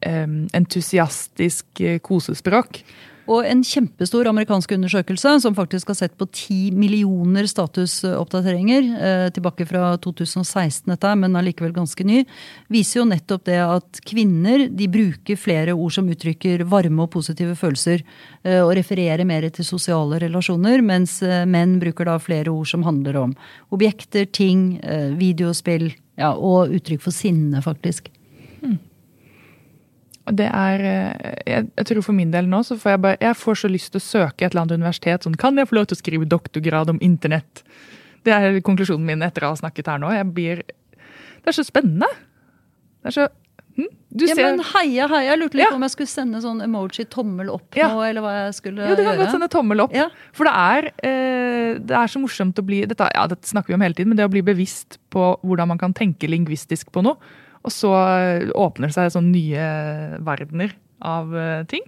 um, 0.04 0.44
entusiastisk 0.52 1.64
kosespråk. 2.04 2.84
Og 3.30 3.46
en 3.46 3.60
kjempestor 3.62 4.26
amerikansk 4.26 4.72
undersøkelse 4.74 5.36
som 5.44 5.54
faktisk 5.54 5.92
har 5.92 5.98
sett 6.00 6.16
på 6.18 6.26
10 6.26 6.72
millioner 6.74 7.46
statusoppdateringer, 7.46 8.88
eh, 8.98 9.26
tilbake 9.30 9.66
fra 9.70 9.92
2016 10.02 10.90
dette, 10.90 11.14
men 11.14 11.38
allikevel 11.38 11.72
ganske 11.76 12.04
ny, 12.04 12.24
viser 12.68 13.00
jo 13.00 13.06
nettopp 13.06 13.44
det 13.46 13.60
at 13.62 14.02
kvinner 14.02 14.66
de 14.66 14.90
bruker 14.90 15.38
flere 15.38 15.76
ord 15.76 15.94
som 15.94 16.10
uttrykker 16.10 16.66
varme 16.66 17.06
og 17.06 17.12
positive 17.14 17.54
følelser, 17.54 18.02
eh, 18.42 18.60
og 18.64 18.74
refererer 18.74 19.24
mer 19.24 19.48
til 19.48 19.64
sosiale 19.64 20.18
relasjoner, 20.18 20.82
mens 20.82 21.22
eh, 21.22 21.46
menn 21.46 21.78
bruker 21.78 22.10
da 22.10 22.18
flere 22.18 22.50
ord 22.50 22.66
som 22.66 22.82
handler 22.82 23.16
om 23.16 23.36
objekter, 23.70 24.26
ting, 24.26 24.80
videospill, 25.16 25.92
ja, 26.18 26.34
og 26.34 26.74
uttrykk 26.74 27.06
for 27.06 27.14
sinne, 27.14 27.62
faktisk. 27.62 28.10
Det 30.36 30.46
er, 30.46 30.80
eh, 30.80 31.34
jeg, 31.46 31.68
jeg 31.76 31.86
tror 31.90 32.02
For 32.06 32.12
min 32.16 32.30
del 32.30 32.46
nå 32.50 32.62
så 32.66 32.76
får 32.78 32.90
jeg 32.94 33.00
bare, 33.06 33.16
jeg 33.20 33.36
får 33.40 33.54
så 33.64 33.70
lyst 33.72 33.92
til 33.94 34.00
å 34.00 34.04
søke 34.06 34.44
et 34.46 34.52
eller 34.52 34.62
annet 34.66 34.78
universitet. 34.78 35.22
sånn, 35.26 35.36
Kan 35.40 35.56
jeg 35.56 35.68
få 35.70 35.76
lov 35.80 35.86
til 35.90 35.96
å 35.98 36.02
skrive 36.02 36.28
doktorgrad 36.28 36.90
om 36.90 36.98
internett? 37.00 37.62
Det 38.24 38.32
er 38.36 38.60
konklusjonen 38.60 39.06
min 39.06 39.22
etter 39.22 39.46
å 39.46 39.54
ha 39.54 39.56
snakket 39.56 39.86
her 39.88 39.98
nå. 40.02 40.10
Jeg 40.12 40.26
blir, 40.34 40.56
Det 41.40 41.48
er 41.48 41.56
så 41.56 41.64
spennende. 41.64 42.08
Det 43.00 43.08
er 43.08 43.16
så 43.16 43.28
hm? 43.76 43.86
Du 44.12 44.26
Ja, 44.26 44.34
ser 44.34 44.50
men 44.50 44.60
heia, 44.74 45.06
heia. 45.08 45.30
Jeg 45.30 45.38
lurte 45.40 45.54
litt 45.56 45.64
Ja. 45.64 45.70
på 45.70 45.76
om 45.78 45.82
jeg 45.86 45.90
skulle 45.94 46.10
sende 46.10 46.40
sånn 46.42 46.60
emoji 46.60 47.06
tommel 47.08 47.48
opp 47.54 47.74
Ja. 47.78 47.88
nå, 47.88 48.02
eller 48.08 48.20
hva 48.20 48.32
jeg 48.46 48.54
skulle 48.54 48.82
gjøre. 48.82 48.90
Jo, 48.90 48.96
du 48.96 49.04
kan 49.04 49.18
godt 49.18 49.30
sende 49.30 49.48
tommel 49.48 49.80
opp. 49.80 49.94
Ja. 49.94 50.08
For 50.32 50.44
det 50.44 50.52
er, 50.52 50.90
eh, 51.02 51.78
det 51.78 51.96
er 51.96 52.06
så 52.10 52.20
morsomt 52.20 52.54
å 52.58 52.66
bli 52.66 52.84
dette, 52.84 53.08
ja, 53.14 53.26
dette 53.26 53.46
snakker 53.48 53.68
vi 53.68 53.74
om 53.74 53.80
hele 53.80 53.94
tiden, 53.94 54.08
men 54.08 54.16
det 54.18 54.26
å 54.28 54.30
bli 54.30 54.42
bevisst 54.42 54.98
på 55.10 55.38
hvordan 55.42 55.68
man 55.68 55.78
kan 55.78 55.94
tenke 55.94 56.28
lingvistisk 56.28 56.90
på 56.92 57.02
noe. 57.02 57.16
Og 57.66 57.74
så 57.74 57.92
eh, 57.92 58.50
åpner 58.56 58.88
det 58.88 58.96
seg 58.96 59.14
sånne 59.14 59.34
nye 59.34 59.64
verdener 60.24 60.74
av 61.04 61.34
eh, 61.36 61.64
ting. 61.70 61.84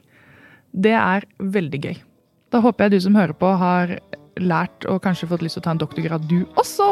Det 0.72 0.94
er 0.96 1.26
veldig 1.40 1.80
gøy. 1.82 1.96
Da 2.52 2.60
håper 2.64 2.86
jeg 2.86 2.94
du 2.94 3.04
som 3.06 3.16
hører 3.16 3.36
på, 3.36 3.48
har 3.60 3.96
lært 4.40 4.86
og 4.88 5.02
kanskje 5.04 5.28
fått 5.28 5.44
lyst 5.44 5.58
til 5.58 5.62
å 5.62 5.66
ta 5.66 5.74
en 5.74 5.80
doktorgrad, 5.80 6.24
du 6.28 6.44
også. 6.60 6.86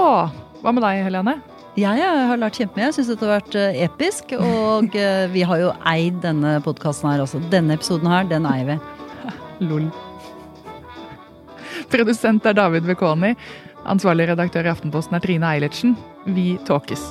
Hva 0.60 0.72
med 0.76 0.84
deg, 0.84 1.04
Helene? 1.06 1.38
Jeg 1.78 2.02
har 2.02 2.40
lært 2.40 2.58
kjempemye. 2.58 2.88
Jeg 2.88 2.98
syns 2.98 3.12
dette 3.12 3.28
har 3.28 3.38
vært 3.38 3.56
eh, 3.60 3.82
episk. 3.86 4.34
Og 4.40 4.96
vi 5.34 5.44
har 5.46 5.64
jo 5.64 5.72
eid 5.92 6.20
denne 6.24 6.58
podkasten 6.64 7.12
her 7.12 7.24
også. 7.24 7.42
Denne 7.52 7.76
episoden 7.76 8.08
her, 8.12 8.28
den 8.30 8.48
eier 8.48 8.72
vi. 8.72 8.78
Lol. 9.68 9.90
Produsent 11.90 12.46
er 12.46 12.56
David 12.56 12.88
Vekoni. 12.88 13.34
Ansvarlig 13.88 14.28
redaktør 14.28 14.68
i 14.68 14.72
Aftenposten 14.72 15.16
er 15.16 15.24
Trine 15.24 15.54
Eilertsen. 15.54 15.96
Vi 16.28 16.52
talkes. 16.68 17.10